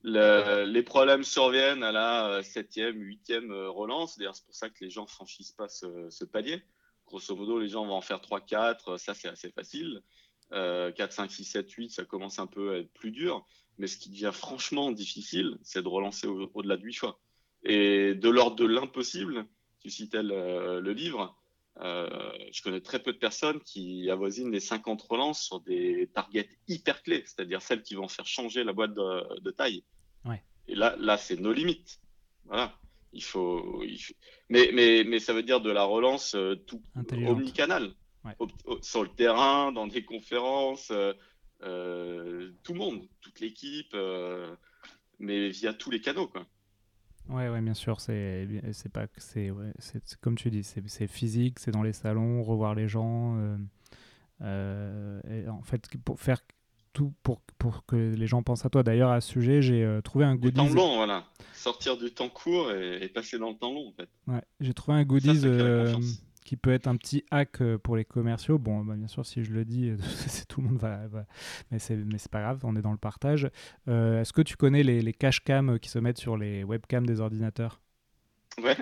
[0.02, 4.18] les problèmes surviennent à la septième, huitième relance.
[4.18, 6.62] D'ailleurs, c'est pour ça que les gens franchissent pas ce, palier.
[7.06, 8.98] Grosso modo, les gens vont en faire 3, 4.
[8.98, 10.02] Ça, c'est assez facile.
[10.50, 13.44] 4, 5, 6, 7, 8, ça commence un peu à être plus dur.
[13.78, 17.20] Mais ce qui devient franchement difficile, c'est de relancer au-delà de 8 fois.
[17.64, 19.46] Et de l'ordre de l'impossible,
[19.86, 21.36] tu citais le, livre,
[21.80, 22.08] euh,
[22.52, 27.04] je connais très peu de personnes qui avoisinent les 50 relances sur des targets hyper
[27.04, 29.84] clés, c'est-à-dire celles qui vont faire changer la boîte de, taille.
[30.68, 32.00] Et là, là c'est nos limites.
[32.46, 32.74] Voilà.
[33.12, 33.84] Il faut,
[34.48, 37.94] Mais, mais, mais ça veut dire de la relance euh, tout omnicanal.
[38.82, 40.90] sur le terrain, dans des conférences,
[41.62, 43.96] euh, tout le monde, toute l'équipe,
[45.20, 46.26] mais via tous les canaux.
[46.26, 46.44] Quoi.
[47.28, 48.00] Ouais, ouais, bien sûr.
[48.00, 49.72] C'est, c'est pas, c'est, ouais,
[50.20, 53.36] comme tu dis, c'est, physique, c'est dans les salons, revoir les gens.
[53.38, 53.56] Euh,
[54.42, 56.40] euh, et en fait, pour faire
[56.92, 58.82] tout pour, pour que les gens pensent à toi.
[58.82, 60.52] D'ailleurs, à ce sujet, j'ai euh, trouvé un goodies.
[60.52, 61.24] Du temps long, voilà.
[61.52, 64.08] Sortir du temps court et, passer dans le temps long, en fait.
[64.26, 65.42] Ouais, j'ai trouvé un goodies
[66.46, 68.58] qui peut être un petit hack euh, pour les commerciaux.
[68.58, 69.92] Bon, bah, bien sûr, si je le dis,
[70.48, 71.00] tout le monde va.
[71.70, 73.50] Mais c'est mais c'est pas grave, on est dans le partage.
[73.88, 77.04] Euh, est-ce que tu connais les, les cache cam qui se mettent sur les webcams
[77.04, 77.80] des ordinateurs?
[78.62, 78.76] Ouais.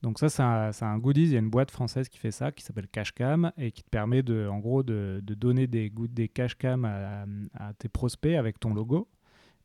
[0.00, 1.24] Donc ça, c'est un, un, goodies.
[1.24, 3.90] Il y a une boîte française qui fait ça, qui s'appelle Cashcam et qui te
[3.90, 8.60] permet de, en gros, de, de donner des, des Cashcam à, à, tes prospects avec
[8.60, 9.08] ton logo.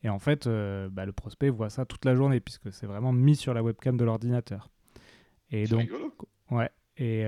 [0.02, 3.14] Et en fait, euh, bah, le prospect voit ça toute la journée puisque c'est vraiment
[3.14, 4.70] mis sur la webcam de l'ordinateur.
[5.52, 5.88] Et donc,
[6.50, 6.70] ouais.
[6.98, 7.26] Et,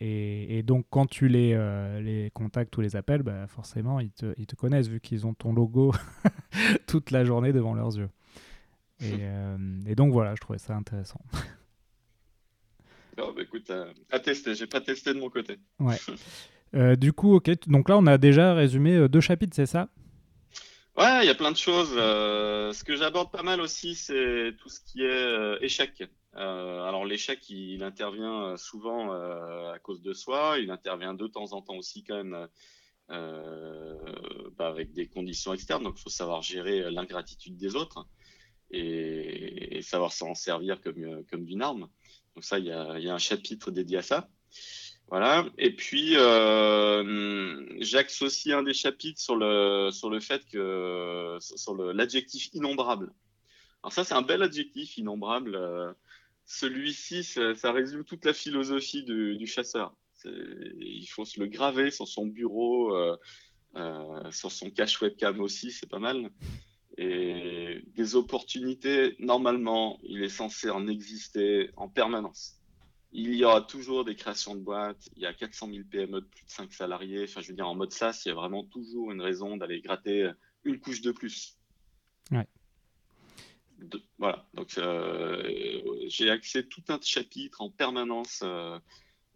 [0.00, 1.56] et, donc, quand tu les,
[2.02, 5.32] les contactes ou les appelles, bah, forcément, ils te, ils te connaissent vu qu'ils ont
[5.32, 5.94] ton logo
[6.86, 8.10] toute la journée devant leurs yeux.
[9.00, 9.24] Et,
[9.86, 11.22] et donc, voilà, je trouvais ça intéressant.
[13.20, 13.70] Oh, bah, écoute,
[14.10, 14.54] à, tester.
[14.54, 15.58] J'ai pas testé de mon côté.
[15.80, 15.96] Ouais.
[16.74, 17.50] Euh, du coup, ok.
[17.66, 19.88] Donc là, on a déjà résumé euh, deux chapitres, c'est ça?
[20.96, 21.94] Ouais, il y a plein de choses.
[21.96, 26.02] Euh, ce que j'aborde pas mal aussi, c'est tout ce qui est échec.
[26.38, 30.58] Alors l'échec, il, intervient souvent à cause de soi.
[30.58, 32.48] Il intervient de temps en temps aussi quand même
[33.08, 35.84] bah, avec des conditions externes.
[35.84, 38.06] Donc il faut savoir gérer l'ingratitude des autres
[38.70, 41.88] et, savoir s'en servir comme, comme d'une arme.
[42.34, 44.28] Donc ça, il y a, un chapitre dédié à ça.
[45.08, 45.46] Voilà.
[45.56, 51.74] Et puis, euh, j'axe aussi un des chapitres sur le, sur le fait que, sur
[51.74, 53.12] l'adjectif innombrable.
[53.82, 55.56] Alors ça, c'est un bel adjectif, innombrable.
[56.50, 59.94] Celui-ci, ça, résume toute la philosophie du, chasseur.
[60.24, 63.18] Il faut se le graver sur son bureau, euh,
[63.76, 66.30] euh, sur son cache webcam aussi, c'est pas mal.
[66.96, 72.54] Et des opportunités, normalement, il est censé en exister en permanence.
[73.12, 75.06] Il y aura toujours des créations de boîtes.
[75.16, 77.24] Il y a 400 000 PME de plus de 5 salariés.
[77.24, 79.82] Enfin, je veux dire, en mode SaaS, il y a vraiment toujours une raison d'aller
[79.82, 80.30] gratter
[80.64, 81.57] une couche de plus.
[84.18, 84.46] Voilà.
[84.54, 88.78] Donc, euh, j'ai accès tout un chapitre en permanence euh,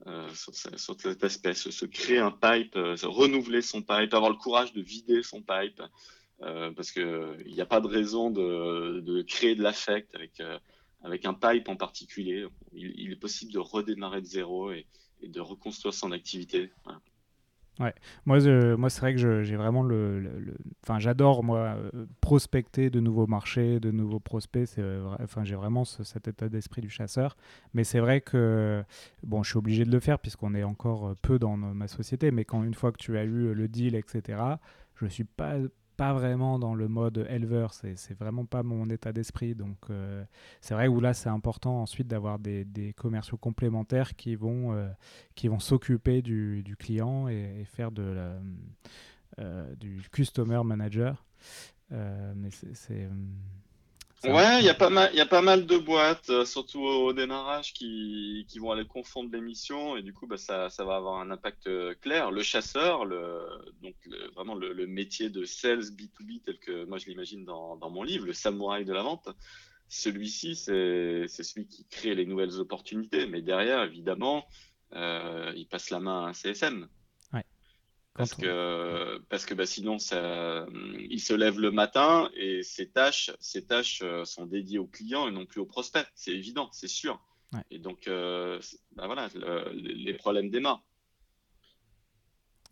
[0.07, 0.55] euh, sur,
[1.01, 1.55] cet aspect.
[1.55, 5.83] Se, créer un pipe, se renouveler son pipe, avoir le courage de vider son pipe.
[6.41, 10.43] parce qu'il n'y a pas de raison de, créer de l'affect avec
[11.05, 12.47] avec un pipe en particulier.
[12.73, 14.87] Il, est possible de redémarrer de zéro et,
[15.23, 16.73] de reconstruire son activité.
[17.81, 17.95] Ouais,
[18.27, 18.39] moi,
[18.77, 20.55] moi c'est vrai que j'ai vraiment le,
[20.85, 24.67] enfin, j'adore moi euh, prospecter de nouveaux marchés, de nouveaux prospects.
[24.67, 24.85] C'est,
[25.21, 27.37] enfin, j'ai vraiment cet état d'esprit du chasseur.
[27.73, 28.85] Mais c'est vrai que
[29.23, 32.31] bon, je suis obligé de le faire puisqu'on est encore peu dans ma société.
[32.31, 34.39] Mais quand une fois que tu as eu le deal, etc.,
[34.97, 35.55] je suis pas
[36.03, 39.55] pas vraiment dans le mode éleveur, c'est vraiment pas mon état d'esprit.
[39.55, 40.25] Donc euh,
[40.61, 44.89] c'est vrai où là c'est important ensuite d'avoir des, commerciaux complémentaires qui vont, euh,
[45.37, 48.33] qui vont s'occuper du, client et, faire de la,
[49.39, 51.25] euh, du customer manager.
[51.91, 53.09] mais c'est
[54.25, 56.81] Ouais, il y a pas mal, il y a pas mal de boîtes, euh, surtout
[56.81, 60.85] au démarrage, qui, qui vont aller confondre les missions et du coup, bah, ça, ça
[60.85, 62.31] va avoir un impact euh, clair.
[62.31, 63.45] Le chasseur, le,
[63.83, 63.97] donc
[64.37, 68.05] vraiment le, le, métier de sales B2B tel que moi je l'imagine dans, dans mon
[68.05, 69.29] livre, le samouraï de la vente.
[69.89, 74.47] Celui-ci, c'est celui qui crée les nouvelles opportunités, mais derrière, évidemment,
[74.95, 76.89] euh, il passe la main à un CSM.
[78.15, 80.67] Parce que, parce que bah, sinon, ça,
[80.99, 85.29] il se lève le matin et ses tâches, ses tâches euh, sont dédiées aux clients
[85.29, 86.07] et non plus aux prospects.
[86.15, 87.21] C'est évident, c'est sûr.
[87.71, 88.59] Et donc, euh,
[88.97, 89.29] bah, voilà,
[89.73, 90.85] les problèmes démarrent.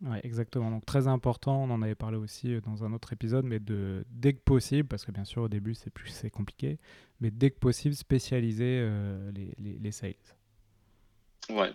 [0.01, 0.71] Ouais, exactement.
[0.71, 4.03] Donc très important, on en avait parlé aussi euh, dans un autre épisode, mais de
[4.09, 6.79] dès que possible, parce que bien sûr au début c'est plus c'est compliqué,
[7.19, 8.89] mais dès que possible spécialiser
[9.35, 10.15] les, les, les, sales.
[11.51, 11.71] Ouais,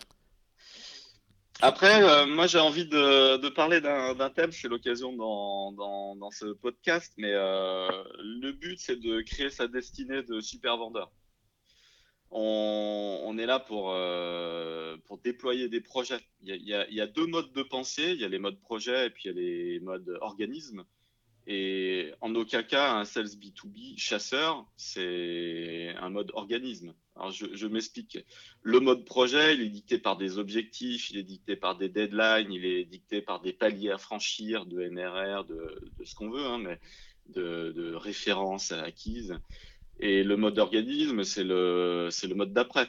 [1.62, 7.33] après, euh, moi j'ai envie de, parler d'un thème, c'est l'occasion dans, ce podcast, mais
[7.33, 7.88] euh,
[8.19, 11.11] le but c'est de créer sa destinée de super vendeur.
[12.31, 16.21] On, est là pour, euh, pour déployer des projets.
[16.42, 18.25] Il y, a, il, y a, il y, a, deux modes de pensée, il y
[18.25, 20.85] a les modes projet et puis il y a les modes organisme.
[21.46, 26.92] Et en aucun cas, un sales B2B chasseur, c'est un mode organisme.
[27.14, 28.18] Alors, je, m'explique.
[28.62, 32.52] Le mode projet, il est dicté par des objectifs, il est dicté par des deadlines,
[32.52, 36.59] il est dicté par des paliers à franchir, de MRR, de, ce qu'on veut, hein,
[36.59, 36.80] mais
[37.28, 39.38] de, références acquises.
[40.00, 42.88] Et le mode organisme, c'est le, le mode d'après.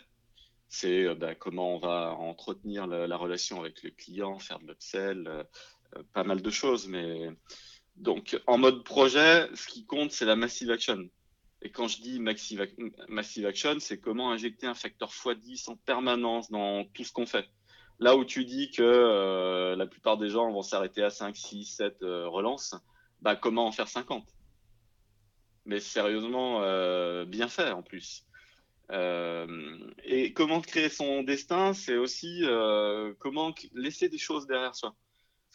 [0.67, 4.67] C'est euh, bah, comment on va entretenir la, la, relation avec le client, faire de
[4.67, 5.43] l'upsell, euh,
[6.13, 7.29] pas mal de choses, mais
[7.97, 11.09] donc, en mode projet, ce qui compte, c'est la massive action.
[11.63, 16.85] Et quand je dis massive, action, c'est comment injecter un facteur x10 en permanence dans
[16.85, 17.47] tout ce qu'on fait.
[17.99, 21.65] Là où tu dis que euh, la plupart des gens vont s'arrêter à 5, 6,
[21.65, 22.75] 7 relances,
[23.21, 24.23] bah, comment en faire 50
[25.65, 28.27] Mais sérieusement, euh, bien fait en plus.
[28.91, 32.43] Euh, et comment créer son destin, c'est aussi
[33.17, 34.95] comment laisser des choses derrière soi.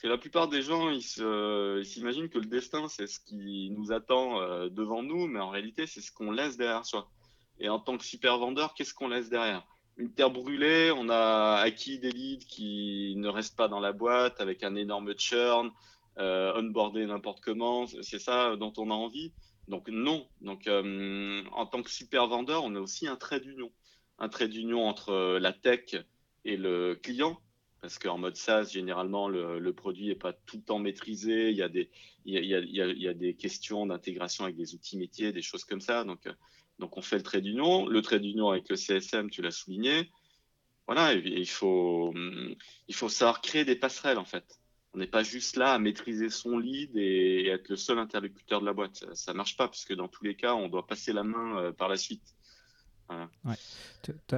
[0.02, 4.40] Que la plupart des gens, ils s'imaginent que le destin, c'est ce qui nous attend
[4.40, 7.08] euh, devant nous, mais en réalité, c'est ce qu'on laisse derrière soi.
[7.60, 9.64] Et en tant que super vendeur, qu'est-ce qu'on laisse derrière?
[9.96, 14.40] Une terre brûlée, on a acquis des leads qui ne restent pas dans la boîte
[14.40, 15.70] avec un énorme churn,
[16.18, 19.32] euh, onboardé n'importe comment, c'est ça dont on a envie?
[19.68, 20.26] Donc non.
[20.40, 23.70] Donc euh, en tant que super vendeur, on a aussi un trait d'union.
[24.18, 25.94] Un trait d'union entre la tech
[26.44, 27.38] et le client.
[27.82, 31.50] Parce qu'en mode SaaS, généralement, le, produit n'est pas tout le temps maîtrisé.
[31.50, 36.04] Il y a des, questions d'intégration avec des outils métiers, des choses comme ça.
[36.04, 36.28] Donc,
[36.78, 37.86] donc, on fait le trait d'union.
[37.86, 40.10] Le trait d'union avec le CSM, tu l'as souligné.
[40.86, 42.14] Voilà, il faut,
[42.86, 44.60] il faut savoir créer des passerelles, en fait.
[44.94, 48.66] On n'est pas juste là à maîtriser son lead et, être le seul interlocuteur de
[48.66, 49.04] la boîte.
[49.14, 51.72] Ça ne marche pas, puisque dans tous les cas, on doit passer la main euh,
[51.72, 52.36] par la suite.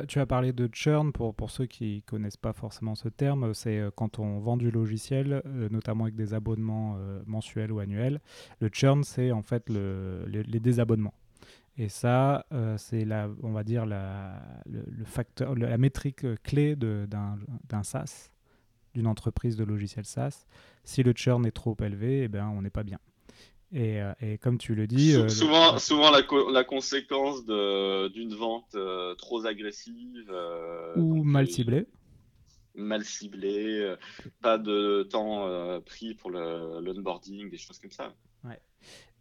[0.09, 3.55] Tu, as parlé de churn, pour, pour ceux qui ne connaissent pas forcément ce terme,
[3.55, 8.21] c'est euh, quand on vend du logiciel, euh, notamment avec des abonnements mensuels ou annuels.
[8.61, 11.15] Le churn, c'est en fait le, les, désabonnements.
[11.77, 18.31] Et ça, c'est la, on va dire la, le, facteur, la métrique clé d'un SaaS
[18.95, 20.47] d'une entreprise de logiciels SaaS.
[20.85, 22.99] Si le churn est trop élevé, eh ben, on n'est pas bien.
[23.75, 25.17] Et, euh, et, comme tu le dis.
[25.17, 30.33] Euh, souvent, souvent la, la conséquence d'une vente euh, trop agressive.
[30.97, 31.87] ou mal ciblée.
[32.77, 33.95] Mal ciblée,
[34.41, 38.15] pas de temps pris pour l'onboarding, des choses comme ça.
[38.45, 38.61] Ouais.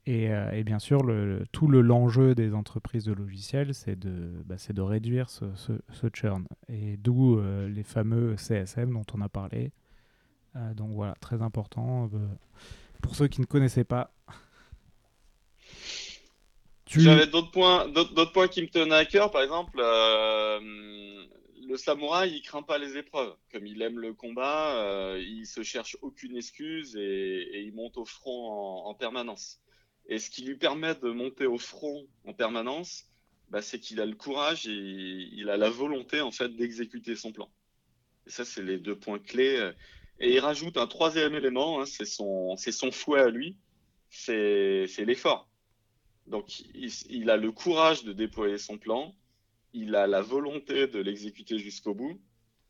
[0.05, 5.29] Et, bien sûr, le, tout l'enjeu des entreprises de logiciels, c'est de, bah, de réduire
[5.29, 6.45] ce, ce, churn.
[6.67, 9.71] Et d'où les fameux CSM dont on a parlé.
[10.75, 12.09] Donc voilà, très important.
[13.01, 14.12] pour ceux qui ne connaissaient pas.
[16.95, 19.31] J'avais d'autres points, d'autres points qui me tenaient à cœur.
[19.31, 23.35] Par exemple, le samouraï, il craint pas les épreuves.
[23.51, 28.85] Comme il aime le combat, il se cherche aucune excuse et, il monte au front
[28.85, 29.59] en permanence.
[30.07, 33.05] Et ce qui lui permet de monter au front en permanence,
[33.49, 37.31] bah, c'est qu'il a le courage et il a la volonté en fait d'exécuter son
[37.31, 37.49] plan.
[38.27, 39.71] Et ça, c'est les deux points clés.
[40.19, 43.57] Et il rajoute un troisième élément, hein, c'est son, son fouet à lui,
[44.09, 45.49] c'est l'effort.
[46.27, 49.13] Donc, il, a le courage de déployer son plan,
[49.73, 52.21] il a la volonté de l'exécuter jusqu'au bout,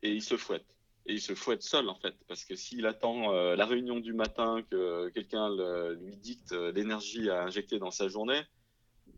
[0.02, 0.66] et il se fouette
[1.06, 4.12] et il se fouette seul en fait, parce que s'il attend euh, la réunion du
[4.12, 5.50] matin que quelqu'un
[5.96, 8.40] lui dicte euh, l'énergie à injecter dans sa journée,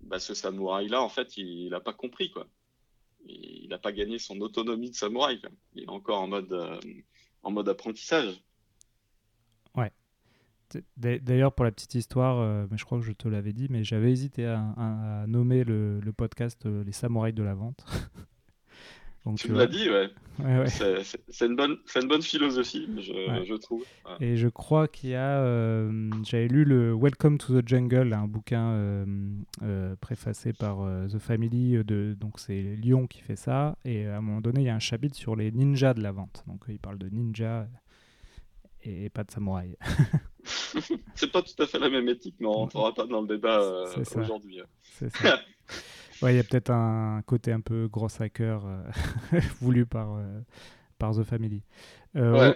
[0.03, 2.49] bah, ce samouraï-là, en fait, il n'a pas compris quoi.
[3.25, 5.41] Il n'a pas gagné son autonomie de samouraï.
[5.75, 6.81] Il est encore en mode, euh,
[7.43, 8.41] en mode apprentissage.
[9.75, 9.93] Ouais.
[10.97, 14.11] D'ailleurs, pour la petite histoire, mais je crois que je te l'avais dit, mais j'avais
[14.11, 17.85] hésité à, nommer le, le podcast Les samouraïs de la vente.
[19.35, 20.09] tu me l'as dit, ouais.
[20.69, 23.85] C'est une, bonne, une bonne philosophie, je, je trouve.
[24.21, 25.41] Et je crois qu'il y a.
[25.41, 29.07] Euh, j'avais lu le Welcome to the Jungle, un bouquin euh,
[29.63, 33.77] euh, préfacé par The Family, de, donc c'est Lyon qui fait ça.
[33.85, 36.13] Et à un moment donné, il y a un chapitre sur les ninjas de la
[36.13, 36.45] vente.
[36.47, 37.67] Donc il parle de ninja
[38.85, 39.77] et, pas de samouraï.
[41.15, 43.61] c'est pas tout à fait la même éthique, mais on rentrera pas dans le débat
[44.17, 44.61] aujourd'hui.
[44.61, 44.67] Hein.
[44.83, 45.39] C'est ça.
[46.23, 50.41] Ouais, il y a peut-être un côté un peu gros hacker euh, voulu par, euh,
[50.99, 51.63] par The Family.
[52.17, 52.55] Euh,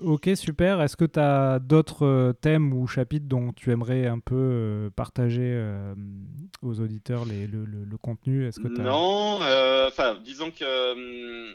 [0.00, 0.80] ok, super.
[0.82, 5.64] Est-ce que tu as d'autres thèmes ou chapitres dont tu aimerais un peu partager
[6.60, 8.48] aux auditeurs les, le, le, contenu?
[8.48, 9.38] Est-ce que Non,
[9.86, 11.54] enfin, disons que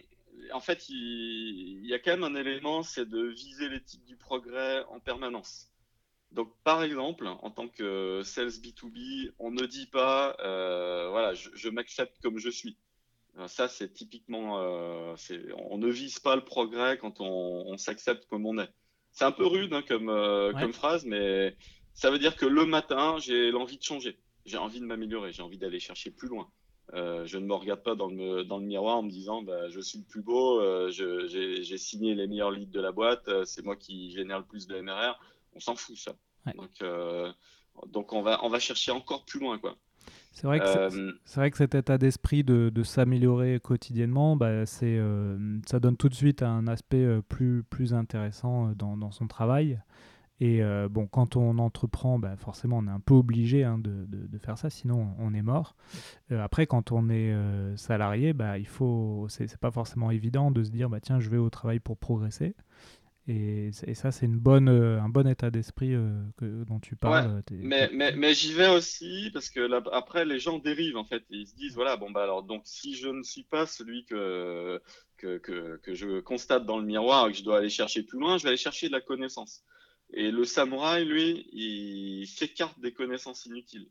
[0.53, 4.15] en fait, il, il, y a quand même un élément, c'est de viser l'éthique du
[4.15, 5.70] progrès en permanence.
[6.31, 11.69] Donc, par exemple, en tant que sales B2B, on ne dit pas, euh, voilà, je,
[11.69, 12.77] m'accepte comme je suis.
[13.37, 15.15] Euh, ça, c'est typiquement, euh,
[15.69, 18.69] on ne vise pas le progrès quand on, s'accepte comme on est.
[19.11, 21.57] C'est un peu rude hein, comme, comme phrase, mais
[21.93, 25.43] ça veut dire que le matin, j'ai l'envie de changer, j'ai envie de m'améliorer, j'ai
[25.43, 26.49] envie d'aller chercher plus loin.
[26.93, 29.81] je ne me regarde pas dans le, dans le miroir en me disant bah, je
[29.81, 34.11] suis le plus beau, j'ai signé les meilleurs leads de la boîte, c'est moi qui
[34.11, 35.19] génère le plus de MRR
[35.53, 36.13] on s'en fout ça.
[36.55, 37.31] Donc, euh,
[37.87, 39.75] donc on va, on va chercher encore plus loin, quoi.
[40.31, 44.65] C'est vrai, que euh, c'est vrai que cet état d'esprit de, de s'améliorer quotidiennement, bah,
[44.65, 49.27] c'est, euh, ça donne tout de suite un aspect plus, plus intéressant dans, dans son
[49.27, 49.79] travail.
[50.43, 54.25] Et bon, quand on entreprend, bah, forcément, on est un peu obligé hein, de, de,
[54.25, 55.75] de, faire ça, sinon on est mort.
[56.31, 57.31] après, quand on est
[57.77, 61.37] salarié, bah, il faut, c'est, pas forcément évident de se dire, bah, tiens, je vais
[61.37, 62.55] au travail pour progresser.
[63.27, 67.43] Et, ça, c'est une bonne, euh, un bon état d'esprit euh, dont tu parles.
[67.51, 71.23] mais, mais, mais j'y vais aussi parce que là, après, les gens dérivent en fait.
[71.29, 74.81] Ils se disent voilà, bon, bah alors, donc si je ne suis pas celui que,
[75.17, 78.19] que, que, que je constate dans le miroir et que je dois aller chercher plus
[78.19, 79.63] loin, je vais aller chercher de la connaissance.
[80.13, 83.87] Et le samouraï, lui, il s'écarte des connaissances inutiles.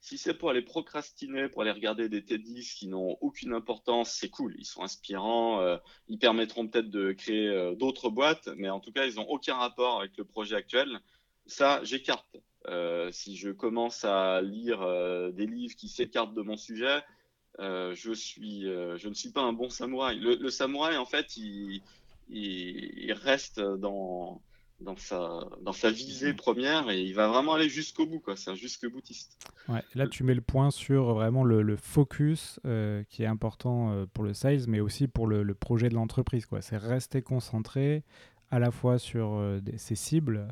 [0.00, 4.28] Si c'est pour aller procrastiner, pour aller regarder des TEDx qui n'ont aucune importance, c'est
[4.28, 4.54] cool.
[4.58, 5.60] Ils sont inspirants.
[5.60, 5.76] Euh,
[6.06, 9.56] ils permettront peut-être de créer euh, d'autres boîtes, mais en tout cas, ils n'ont aucun
[9.56, 11.00] rapport avec le projet actuel.
[11.46, 12.36] Ça, j'écarte.
[12.66, 14.80] Euh, si je commence à lire
[15.32, 17.02] des livres qui s'écartent de mon sujet,
[17.58, 20.18] je, suis, je ne suis pas un bon samouraï.
[20.20, 21.82] Le, samouraï, en fait, il,
[22.28, 24.40] il, reste dans,
[24.80, 28.22] dans, sa, dans sa visée première et il va vraiment aller jusqu'au bout.
[28.36, 29.38] C'est un jusque boutiste.
[29.68, 32.60] Ouais, là, tu mets le point sur vraiment le, focus
[33.08, 36.46] qui est important pour le sales, mais aussi pour le, projet de l'entreprise.
[36.60, 38.04] C'est rester concentré
[38.50, 39.42] à la fois sur
[39.76, 40.48] ses cibles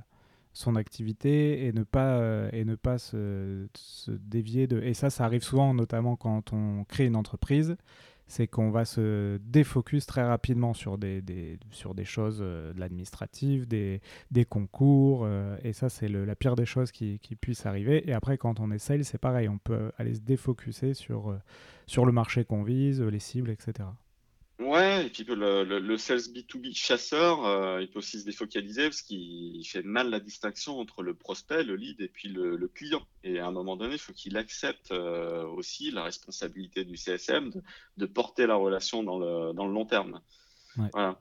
[0.57, 3.68] son activité et ne pas, euh, et ne pas se,
[4.09, 4.81] dévier de...
[4.81, 7.77] Et ça, ça arrive souvent, notamment quand on crée une entreprise,
[8.27, 11.22] c'est qu'on va se défocus très rapidement sur des,
[11.70, 14.01] sur des choses euh, l'administratif, des,
[14.49, 18.09] concours, euh, et ça, c'est la pire des choses qui, qui puisse arriver.
[18.09, 21.37] Et après, quand on est sales, c'est pareil, on peut aller se défocuser sur,
[21.87, 23.89] sur le marché qu'on vise, les cibles, etc.
[24.59, 29.03] Ouais, et puis le, le, sales B2B chasseur, euh, il peut aussi se défocaliser parce
[29.03, 33.07] qu'il fait mal la distinction entre le prospect, le lead et puis le, le client.
[33.23, 37.51] Et à un moment donné, il faut qu'il accepte euh, aussi la responsabilité du CSM
[37.51, 37.63] de,
[37.99, 40.23] de, porter la relation dans le, dans le long terme.
[40.79, 40.89] Ouais.
[40.91, 41.21] Voilà.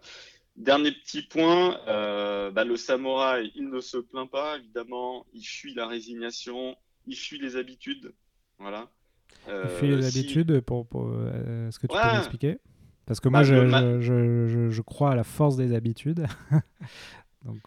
[0.56, 5.74] Dernier petit point, euh, bah, le samouraï, il ne se plaint pas, évidemment, il fuit
[5.74, 8.14] la résignation, il fuit les habitudes.
[8.60, 8.90] Voilà.
[9.50, 12.60] il fuit les habitudes, pour, pour est-ce que tu peux m'expliquer
[13.06, 16.26] parce que moi, bah, je, je, je, je, crois à la force des habitudes.
[17.46, 17.60] Donc,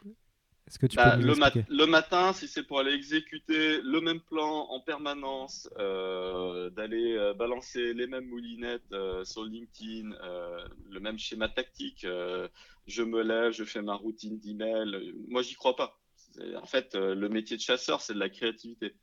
[0.68, 1.34] est-ce que tu bah, peux le,
[1.70, 7.32] le, matin, si c'est pour aller exécuter le même plan en permanence, euh, d'aller euh,
[7.32, 10.10] balancer les mêmes moulinettes euh, sur LinkedIn,
[10.90, 12.06] le même schéma tactique,
[12.86, 15.98] je me lève, je fais ma routine d'email, moi, j'y crois pas.
[16.56, 18.94] En fait, le métier de chasseur, c'est de la créativité.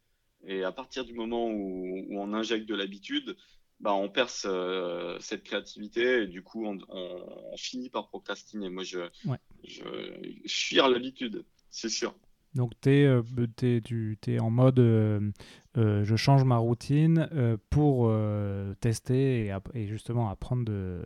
[0.46, 3.36] Et à partir du moment où, où on injecte de l'habitude,
[3.80, 6.78] bah, on perce euh, cette créativité et du coup, on,
[7.58, 8.70] finit par procrastiner.
[8.70, 9.00] Moi, je,
[9.64, 9.84] je,
[10.48, 12.16] fuis l'habitude, c'est sûr.
[12.54, 13.22] Donc, tu es, euh,
[14.28, 15.32] es, en mode euh,
[15.76, 17.30] je change ma routine
[17.70, 18.12] pour
[18.80, 21.02] tester et, justement apprendre de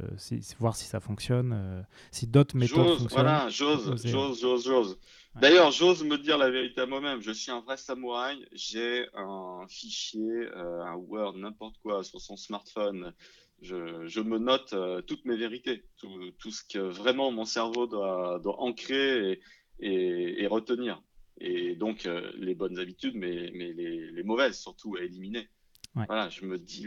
[0.59, 3.09] voir si ça fonctionne, si d'autres méthodes fonctionnent.
[3.09, 4.99] Voilà, j'ose, j'ose, j'ose, j'ose.
[5.41, 7.21] D'ailleurs, j'ose me dire la vérité à moi-même.
[7.21, 8.45] Je suis un vrai samouraï.
[8.51, 13.13] J'ai un fichier, euh, un Word, n'importe quoi sur son smartphone.
[13.61, 17.87] Je, je me note euh, toutes mes vérités, tout, tout, ce que vraiment mon cerveau
[17.87, 19.41] doit, doit ancrer et,
[19.79, 21.01] et, et, retenir.
[21.39, 25.47] Et donc, euh, les bonnes habitudes, mais, mais les, les, mauvaises surtout à éliminer.
[25.95, 26.03] Ouais.
[26.07, 26.85] Voilà, je me dis,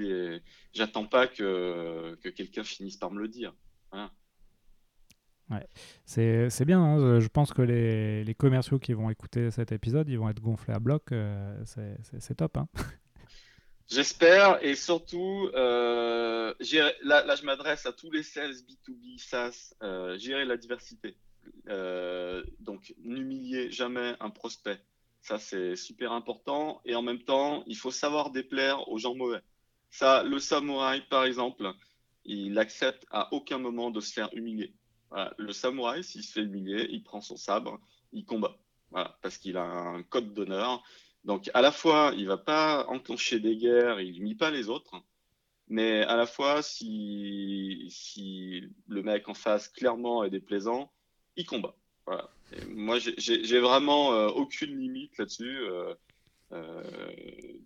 [0.74, 3.54] j'attends pas que, que quelqu'un finisse par me le dire.
[3.90, 4.12] Voilà.
[6.04, 7.20] C'est bien, hein.
[7.20, 10.74] je pense que les, les, commerciaux qui vont écouter cet épisode, ils vont être gonflés
[10.74, 12.56] à bloc, euh, c'est top.
[12.56, 12.68] Hein.
[13.88, 16.54] J'espère, et surtout, euh,
[17.02, 21.16] là, là, je m'adresse à tous les sales B2B, SaaS, euh, gérer la diversité.
[22.60, 24.80] Donc, n'humiliez jamais un prospect.
[25.20, 26.80] Ça, c'est super important.
[26.84, 29.40] Et en même temps, il faut savoir déplaire aux gens mauvais.
[29.90, 31.70] Ça, le samouraï, par exemple,
[32.24, 34.74] il accepte à aucun moment de se faire humilier.
[35.38, 37.80] Le samouraï, s'il se fait humilier, il prend son sabre,
[38.12, 38.56] il combat.
[39.22, 40.82] Parce qu'il a un code d'honneur.
[41.24, 45.02] Donc, à la fois, il va pas enclencher des guerres, il n'humilie pas les autres,
[45.68, 47.88] mais à la fois, si,
[48.88, 50.92] le mec en face clairement est déplaisant,
[51.36, 51.74] il combat.
[52.06, 52.30] Voilà.
[52.52, 55.58] Et moi, j'ai vraiment euh, aucune limite là-dessus.
[55.60, 55.94] Euh,
[56.52, 56.82] euh,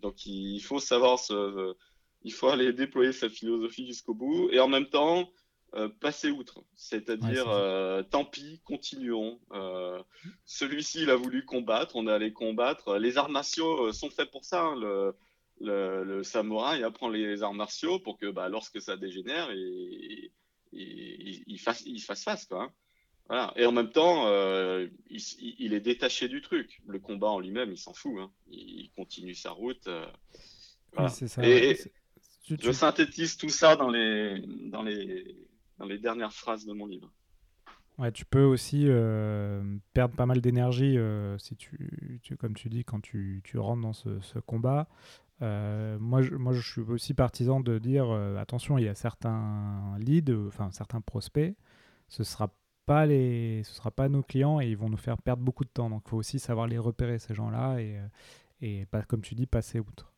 [0.02, 1.18] donc, il faut savoir
[2.22, 4.50] il faut aller déployer sa philosophie jusqu'au bout.
[4.50, 5.28] Et en même temps,
[5.74, 6.62] euh, passer outre.
[6.74, 9.40] C'est-à-dire, euh, tant pis, continuons.
[9.52, 10.02] Euh,
[10.44, 12.96] celui-ci, il a voulu combattre, on est allé combattre.
[12.98, 14.62] Les arts martiaux sont faits pour ça.
[14.62, 14.76] Hein.
[14.76, 15.14] Le,
[15.60, 20.30] le, le, samouraï apprend les arts martiaux pour que bah, lorsque ça dégénère, il,
[20.72, 22.46] il, il, fasse, il fasse face.
[22.46, 22.72] Quoi, hein.
[23.28, 23.52] voilà.
[23.56, 24.30] Et en même temps,
[25.10, 25.20] il,
[25.58, 26.80] il, est détaché du truc.
[26.86, 28.18] Le combat en lui-même, il s'en fout.
[28.18, 28.30] Hein.
[28.48, 29.88] Il continue sa route.
[30.92, 31.08] Voilà.
[31.10, 31.46] c'est ça.
[31.46, 31.76] Et,
[32.48, 34.40] je synthétise tout ça dans les,
[34.70, 35.45] dans les,
[35.78, 37.10] dans les dernières phrases de mon livre.
[37.98, 42.68] Ouais, tu peux aussi euh, perdre pas mal d'énergie euh, si tu, tu, comme tu
[42.68, 44.86] dis, quand tu, tu rentres dans ce, combat.
[45.40, 49.96] Euh, moi, je, moi, je suis aussi partisan de dire attention, il y a certains
[49.98, 51.56] leads, enfin certains prospects,
[52.08, 52.54] ce sera
[52.84, 55.70] pas les, ce sera pas nos clients et ils vont nous faire perdre beaucoup de
[55.70, 55.88] temps.
[55.88, 57.98] Donc, il faut aussi savoir les repérer ces gens-là et,
[58.60, 60.12] et comme tu dis, passer outre.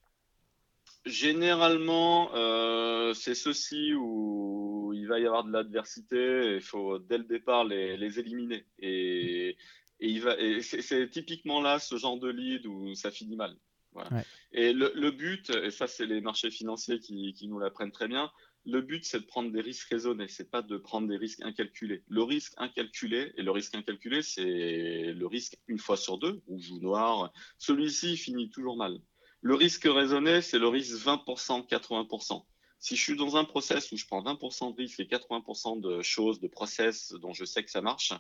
[1.08, 6.54] Généralement, euh, c'est ceci où il va y avoir de l'adversité.
[6.56, 8.66] Il faut dès le départ les, les éliminer.
[8.78, 9.56] Et,
[10.00, 10.38] et il va.
[10.38, 13.56] Et c'est typiquement là ce genre de lead où ça finit mal.
[13.92, 14.10] Voilà.
[14.12, 14.22] Ouais.
[14.52, 18.06] Et le, le, but, et ça c'est les marchés financiers qui, qui nous l'apprennent très
[18.06, 18.30] bien.
[18.66, 22.02] Le but, c'est de prendre des risques raisonnés, c'est pas de prendre des risques incalculés.
[22.08, 26.70] Le risque incalculé, et le risque incalculé, c'est le risque une fois sur deux, rouge
[26.72, 27.32] ou noir.
[27.56, 28.98] Celui-ci finit toujours mal.
[29.40, 32.44] Le risque raisonné, c'est le risque 20%, 80%.
[32.80, 36.02] Si je suis dans un process où je prends 20% de risques et 80% de
[36.02, 38.12] choses, de process dont je sais que ça marche,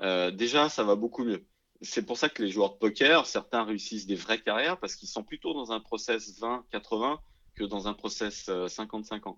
[0.00, 1.46] euh, déjà, ça va beaucoup mieux.
[1.82, 5.08] C'est pour ça que les joueurs de poker, certains réussissent des vraies carrières parce qu'ils
[5.08, 7.18] sont plutôt dans un process 20-80
[7.54, 9.36] que dans un process 50-50.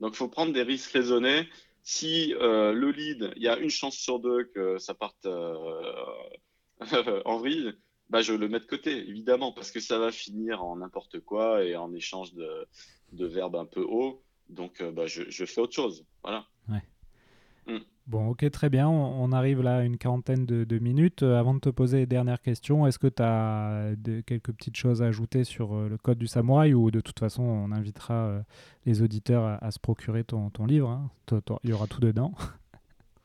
[0.00, 1.48] Donc, il faut prendre des risques raisonnés.
[1.82, 5.82] Si euh, le lead, il y a une chance sur deux que ça parte euh,
[7.24, 7.72] en vrille,
[8.12, 11.64] bah, je le mets de côté, évidemment, parce que ça va finir en n'importe quoi
[11.64, 12.68] et en échange de,
[13.12, 14.22] de verbes un peu hauts.
[14.50, 16.04] Donc, euh, bah, je, je, fais autre chose.
[16.22, 16.44] Voilà.
[16.68, 16.82] Ouais.
[17.66, 17.80] Mm.
[18.06, 18.86] Bon, ok, très bien.
[18.86, 21.22] On, arrive là à une quarantaine de, minutes.
[21.22, 23.94] Euh, avant de te poser les dernières questions, est-ce que tu as
[24.26, 27.42] quelques petites choses à ajouter sur euh, le code du samouraï ou de toute façon,
[27.42, 28.44] on invitera
[28.84, 31.10] les auditeurs à, se procurer ton, ton livre hein.
[31.64, 32.34] Il y aura tout dedans.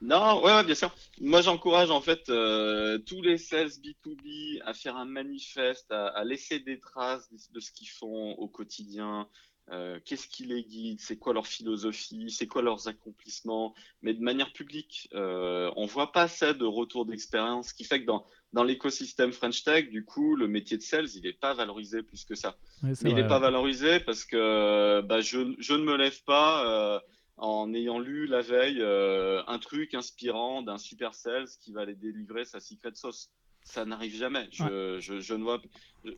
[0.01, 0.93] Non, ouais, bien sûr.
[1.19, 6.59] Moi, j'encourage en fait euh, tous les sales B2B à faire un manifeste, à, laisser
[6.59, 9.27] des traces de, ce qu'ils font au quotidien.
[9.71, 10.99] Euh, Qu'est-ce qui les guide?
[11.01, 12.29] C'est quoi leur philosophie?
[12.29, 13.73] C'est quoi leurs accomplissements?
[14.01, 15.09] Mais de manière publique.
[15.13, 18.23] Euh, on voit pas ça de retour d'expérience, ce qui fait que dans,
[18.53, 22.23] dans l'écosystème French Tech, du coup, le métier de sales, il n'est pas valorisé plus
[22.23, 22.55] que ça.
[22.83, 26.65] Mais il n'est pas valorisé parce que bah, je, je ne me lève pas.
[26.67, 26.99] Euh,
[27.37, 31.95] en ayant lu la veille euh, un truc inspirant d'un super sales qui va aller
[31.95, 33.31] délivrer sa secret sauce.
[33.63, 34.47] Ça n'arrive jamais.
[34.51, 35.61] Je, je, je, ne vois,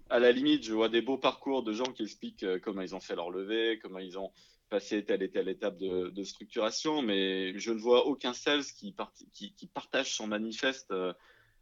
[0.10, 2.96] à la limite, je vois des beaux parcours de gens qui expliquent euh, comment ils
[2.96, 4.32] ont fait leur levée, comment ils ont
[4.70, 8.96] passé telle et telle étape de, de structuration, mais je ne vois aucun sales qui,
[9.34, 10.92] qui, qui partage son manifeste.
[10.92, 11.12] Euh.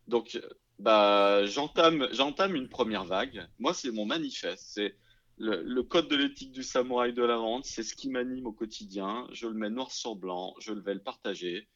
[0.07, 0.39] Donc,
[0.77, 3.47] bah, j'entame, j'entame une première vague.
[3.59, 4.65] Moi, c'est mon manifeste.
[4.73, 4.95] C'est
[5.37, 9.27] le, code de l'éthique du samouraï de la vente, c'est ce qui m'anime au quotidien.
[9.31, 11.67] Je le mets noir sur blanc, je vais le partager.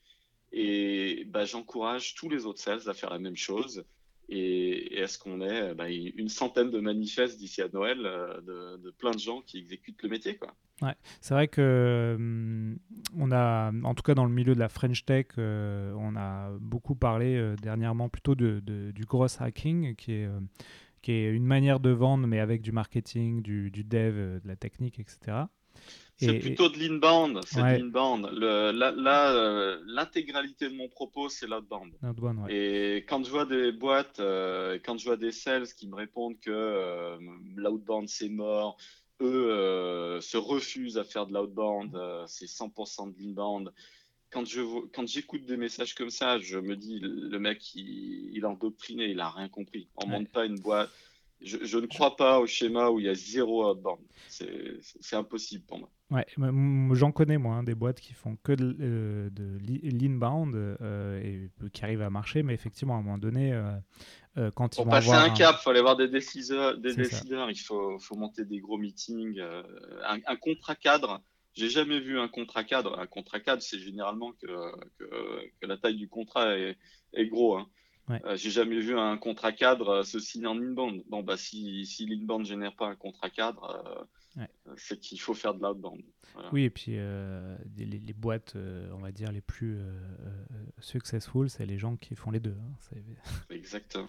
[0.52, 3.86] Et bah, j'encourage tous les autres sales à faire la même chose.
[4.30, 9.12] Et, est-ce qu'on est bah, une centaine de manifestes d'ici à Noël euh, de, plein
[9.12, 10.40] de gens qui exécutent le métier.
[10.82, 12.80] Ouais, c'est vrai que hum,
[13.32, 16.96] a, en tout cas dans le milieu de la French Tech, euh, on a beaucoup
[16.96, 20.30] parlé euh, dernièrement plutôt de, du gross hacking, qui est
[21.02, 24.48] qui est une manière de vendre, mais avec du marketing, du, du dev, euh, de
[24.48, 25.46] la technique, etc.
[26.18, 27.40] C'est plutôt de l'inbound.
[27.46, 28.30] C'est de l'inbound.
[28.32, 31.94] Là, euh, l'intégralité de mon propos, c'est l'outbound.
[32.04, 32.54] Ouais.
[32.54, 36.40] Et quand je vois des boîtes, euh, quand je vois des sales qui me répondent
[36.40, 37.18] que
[37.56, 38.78] l'outbound c'est mort,
[39.20, 41.98] eux se refusent à faire de l'outbound,
[42.28, 43.74] c'est 100% de l'inbound
[44.32, 44.62] quand je
[44.94, 49.06] quand j'écoute des messages comme ça, je me dis le mec il, il est endoctriné,
[49.06, 49.88] il a rien compris.
[49.98, 50.90] On ne monte pas une boîte.
[51.42, 54.00] Je, je, ne crois pas au schéma où il y a zéro outbound.
[54.30, 55.90] C'est impossible pour moi.
[56.12, 56.26] Ouais,
[56.94, 61.50] j'en connais moi hein, des boîtes qui font que de, euh, de l'inbound euh, et
[61.70, 65.12] qui arrivent à marcher, mais effectivement à un moment donné, euh, quand ils pour passer
[65.12, 67.50] un cap, il faut aller voir des décideurs, des décideurs.
[67.50, 71.22] Il faut, faut, monter des gros meetings, un, un, contrat cadre
[71.54, 73.00] j'ai jamais vu un contrat cadre.
[73.00, 74.48] Un contrat cadre, c'est généralement que,
[74.98, 76.78] que, que, la taille du contrat est,
[77.14, 77.58] est gros.
[77.58, 77.68] Hein.
[78.10, 78.22] Ouais.
[78.26, 81.04] Euh, j'ai jamais vu un contrat cadre euh, se signer en inbound.
[81.08, 84.50] Bon, bah, si, si l'inbound génère pas un contrat cadre, euh, ouais.
[84.78, 86.02] c'est qu'il faut faire de l'outbound.
[86.34, 86.50] Voilà.
[86.52, 89.80] Oui, et puis euh, les, les, boîtes, on va dire, les plus
[90.80, 92.56] successful, c'est les gens qui font les deux.
[92.58, 92.98] Hein.
[93.50, 94.08] Exactement.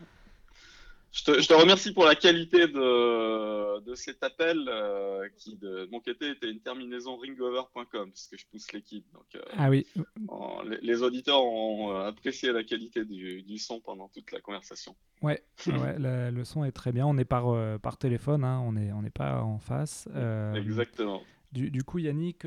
[1.12, 5.86] Je te, je te, remercie pour la qualité de, de cet appel euh, qui, de
[5.92, 9.04] mon côté, était une terminaison ringover.com parce que je pousse l'équipe.
[9.12, 9.86] Donc, euh, ah oui.
[10.64, 14.96] les, les, auditeurs ont euh, apprécié la qualité du, du, son pendant toute la conversation.
[15.20, 17.06] Ouais, ouais la, le son est très bien.
[17.06, 20.08] On est par, euh, par téléphone, hein, on n'est on est pas en face.
[20.56, 21.22] Exactement.
[21.52, 22.46] Du, du, coup, Yannick,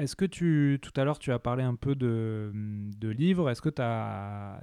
[0.00, 3.50] est-ce que tu, tout à l'heure, tu as parlé un peu de, de livres.
[3.50, 4.60] Est-ce que tu as,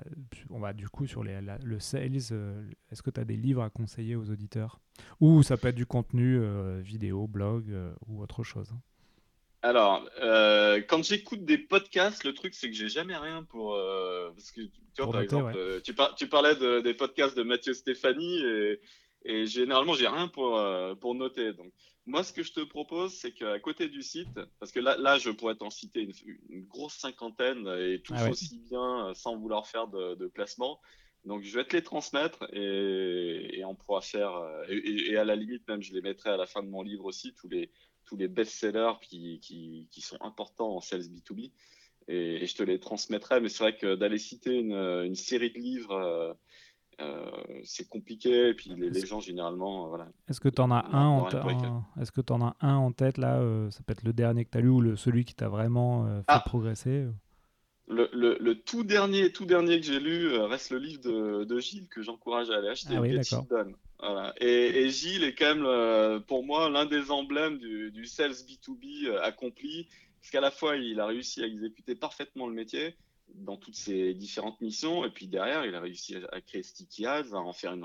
[0.49, 3.61] on va du coup sur les, le sales, euh, est-ce que tu as des livres
[3.61, 4.79] à conseiller aux auditeurs?
[5.21, 8.73] Ou ça peut être du contenu euh, vidéo, blog euh, ou autre chose?
[9.63, 10.07] Alors,
[10.87, 13.75] quand j'écoute des podcasts, le truc c'est que j'ai jamais rien pour.
[14.33, 18.39] parce que tu vois, par exemple, tu, tu, parlais de, des podcasts de Mathieu Stéphanie
[18.45, 18.79] et,
[19.25, 20.63] et généralement j'ai rien pour,
[21.01, 21.53] pour noter.
[21.53, 21.73] Donc,
[22.07, 25.17] moi, ce que je te propose, c'est qu'à côté du site, parce que là, là
[25.17, 26.13] je pourrais t'en citer une,
[26.49, 30.79] une, grosse cinquantaine et tous ah aussi bien sans vouloir faire de, de, placement.
[31.25, 34.31] Donc, je vais te les transmettre et, et on pourra faire,
[34.69, 37.03] et, et, à la limite, même, je les mettrai à la fin de mon livre
[37.03, 37.69] aussi, tous les,
[38.05, 41.51] tous les best-sellers qui, qui, qui, sont importants en sales B2B.
[42.07, 43.41] Et, je te les transmettrai.
[43.41, 46.37] Mais c'est vrai que d'aller citer une, une, série de livres,
[46.99, 47.29] euh,
[47.63, 50.07] c'est compliqué et puis les, gens généralement euh, voilà.
[50.29, 51.27] Est-ce que tu en as un en,
[52.01, 54.45] est-ce que tu en as un en tête là euh, ça peut être le dernier
[54.45, 56.39] que tu as lu ou le, celui qui t'a vraiment fait ah.
[56.43, 57.05] progresser
[57.87, 61.03] Le, tout dernier, tout dernier que j'ai lu reste le livre
[61.45, 62.95] de, Gilles que j'encourage à aller acheter.
[62.95, 63.15] Ah oui.
[64.41, 69.87] Et, Gilles est quand même, pour moi, l'un des emblèmes du, du sales B2B accompli,
[70.19, 72.95] parce qu'à la fois, il a réussi à exécuter parfaitement le métier,
[73.35, 75.05] dans toutes ses différentes missions.
[75.05, 77.75] Et puis derrière, il a réussi à créer Sticky Ads, à en faire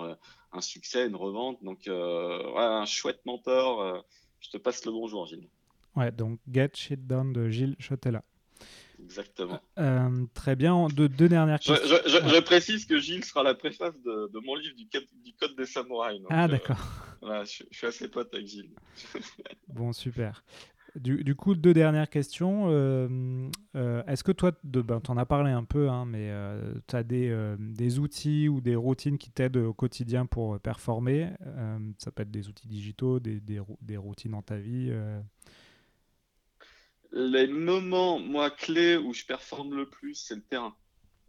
[0.53, 1.63] un succès, une revente.
[1.63, 3.83] Donc, euh, un chouette mentor.
[3.83, 4.01] Euh,
[4.41, 5.49] je te passe le bonjour, Gilles.
[5.95, 8.25] Ouais, donc Get Shit Done de Gilles Chotella.
[9.03, 9.61] Exactement.
[9.79, 10.87] Euh, très bien.
[10.89, 11.99] deux dernières questions.
[12.07, 16.23] Je, précise que Gilles sera la préface de, mon livre du, du, Code des Samouraïs.
[16.31, 16.79] ah, d'accord.
[17.23, 18.71] je, je, suis assez pote avec Gilles.
[19.69, 20.45] bon, super.
[20.97, 22.67] Du, coup, deux dernières questions.
[22.69, 26.95] Euh, euh, est-ce que toi, tu en as parlé un peu, hein, mais euh, tu
[26.95, 31.31] as des, des, outils ou des routines qui t'aident au quotidien pour performer?
[31.97, 34.93] Ça peut être des outils digitaux, des, des, routines dans ta vie
[37.11, 40.77] Les moments, moi, clés où je performe le plus, c'est le terrain.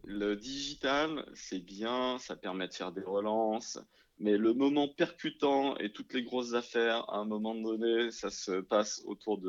[0.03, 3.80] Le digital, c'est bien, ça permet de faire des relances,
[4.20, 8.61] mais le moment percutant et toutes les grosses affaires, à un moment donné, ça se
[8.61, 9.39] passe autour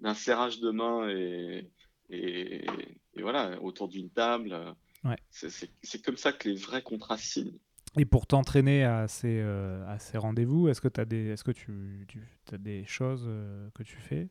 [0.00, 1.70] d'un serrage de main et,
[2.10, 2.64] et,
[3.16, 4.56] voilà, autour d'une table.
[5.30, 7.58] C'est comme ça que les vrais contrats signent.
[7.98, 11.44] Et pour t'entraîner à ces, euh, à ces rendez-vous, est-ce que, as des, est -ce
[11.44, 14.30] que tu, tu as des choses euh, que tu fais?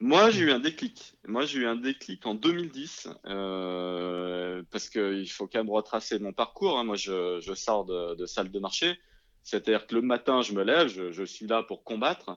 [0.00, 1.14] Moi, j'ai eu un déclic.
[1.28, 6.32] Moi, j'ai eu un déclic en 2010, euh, parce qu'il faut quand même retracer mon
[6.32, 6.78] parcours.
[6.78, 6.84] Hein.
[6.84, 8.98] Moi, je, je sors de, de, salle de marché.
[9.44, 12.36] C'est-à-dire que le matin, je me lève, je, je suis là pour combattre,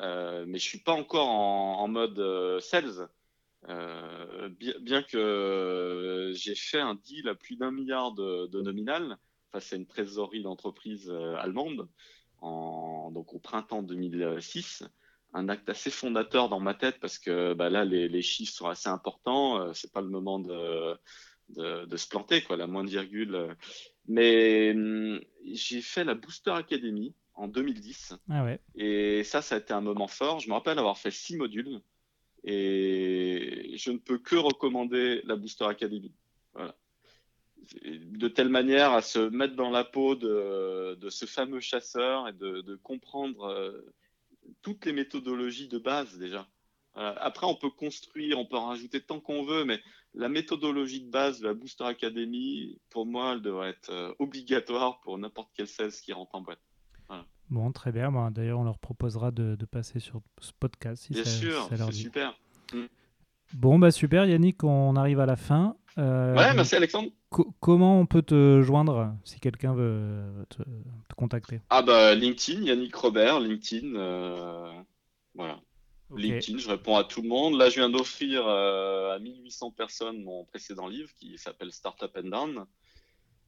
[0.00, 2.20] mais je ne suis pas encore en, en mode
[2.60, 3.08] sales.
[3.68, 9.16] Bien, bien, que j'ai fait un deal à plus d'un milliard de, de nominal,
[9.52, 11.88] face à une trésorerie d'entreprise euh, allemande,
[12.40, 14.84] en, donc au printemps 2006
[15.34, 18.68] un acte assez fondateur dans ma tête parce que bah, là les, les, chiffres sont
[18.68, 20.96] assez importants euh, c'est pas le moment de,
[21.50, 23.56] de, de, se planter quoi la moindre virgule.
[24.06, 25.20] Mais hum,
[25.52, 28.60] j'ai fait la Booster Academy en 2010 ah ouais.
[28.74, 30.40] et ça ça a été un moment fort.
[30.40, 31.80] Je me rappelle avoir fait six modules
[32.44, 36.14] et je ne peux que recommander la Booster Academy.
[36.54, 36.74] Voilà
[37.84, 42.78] de telle manière à se mettre dans la peau de, ce fameux chasseur et de,
[42.82, 43.94] comprendre euh,
[44.62, 46.46] toutes les méthodologies de base déjà.
[46.94, 49.80] après, on peut construire, on peut en rajouter tant qu'on veut, mais
[50.14, 55.00] la méthodologie de base de la Booster Academy, pour moi, elle devrait être euh, obligatoire
[55.00, 56.60] pour n'importe quel sales qui rentre en boîte.
[57.50, 58.12] Bon, très bien.
[58.30, 61.04] D'ailleurs, on leur proposera de, passer sur ce podcast.
[61.04, 62.38] Si Bien sûr, c'est super.
[62.74, 62.84] Mm.
[63.54, 65.74] Bon, bah super Yannick, on arrive à la fin.
[65.96, 67.08] Euh, ouais, merci Alexandre.
[67.30, 70.62] Comment on peut te joindre si quelqu'un veut te,
[71.16, 71.60] contacter?
[71.70, 74.72] Ah bah LinkedIn, Yannick Robert, LinkedIn, euh,
[75.34, 75.60] voilà.
[76.14, 77.58] LinkedIn, je réponds à tout le monde.
[77.58, 82.28] Là, je viens d'offrir euh, à 1800 personnes mon précédent livre qui s'appelle Startup and
[82.28, 82.66] Down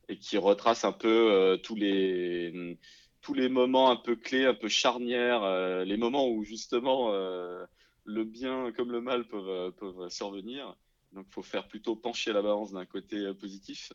[0.09, 2.79] et qui retrace un peu tous les
[3.23, 8.73] tous les moments un peu clés, un peu charnières, les moments où justement le bien
[8.73, 10.77] comme le mal peuvent, peuvent survenir.
[11.13, 13.93] Donc, il faut faire plutôt pencher la balance d'un côté euh, positif.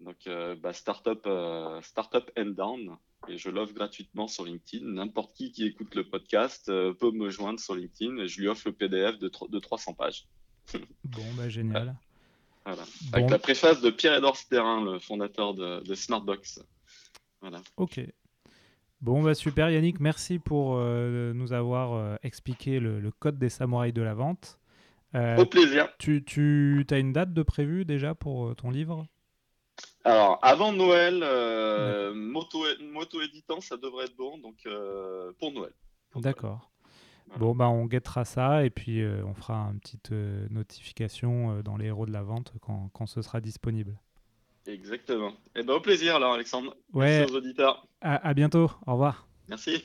[0.00, 2.96] Donc, euh, bah, startup, euh, startup and down.
[3.28, 4.84] Et je l'offre gratuitement sur LinkedIn.
[4.84, 8.66] N'importe qui qui écoute le podcast peut me joindre sur LinkedIn et je lui offre
[8.66, 10.26] le PDF de, de 300 pages.
[11.04, 11.96] bon, bah, génial.
[12.64, 12.82] Voilà.
[13.12, 16.64] Avec la préface de Pierre-Edouard Sterrin, le fondateur de, Smartbox.
[17.40, 17.60] Voilà.
[17.76, 18.00] Ok.
[19.00, 24.02] Bon, bah super Yannick, merci pour nous avoir expliqué le, le, code des samouraïs de
[24.02, 24.60] la vente.
[25.14, 25.88] Euh, Au plaisir.
[25.98, 29.06] Tu, tu as une date de prévue déjà pour euh, ton livre?
[30.04, 34.66] Alors, avant Noël, euh, moto, moto éditant, ça devrait être bon, donc
[35.38, 35.72] pour Noël.
[36.16, 36.70] D'accord.
[37.38, 40.10] Bon, bah, on guettera ça et puis on fera une petite
[40.50, 43.98] notification dans les héros de la vente quand, quand ce sera disponible.
[44.66, 45.30] Exactement.
[45.56, 46.76] Et eh ben, au plaisir alors, Alexandre.
[46.92, 47.18] Ouais.
[47.18, 47.86] Merci aux auditeurs.
[48.00, 48.70] à bientôt.
[48.86, 49.26] Au revoir.
[49.48, 49.84] Merci.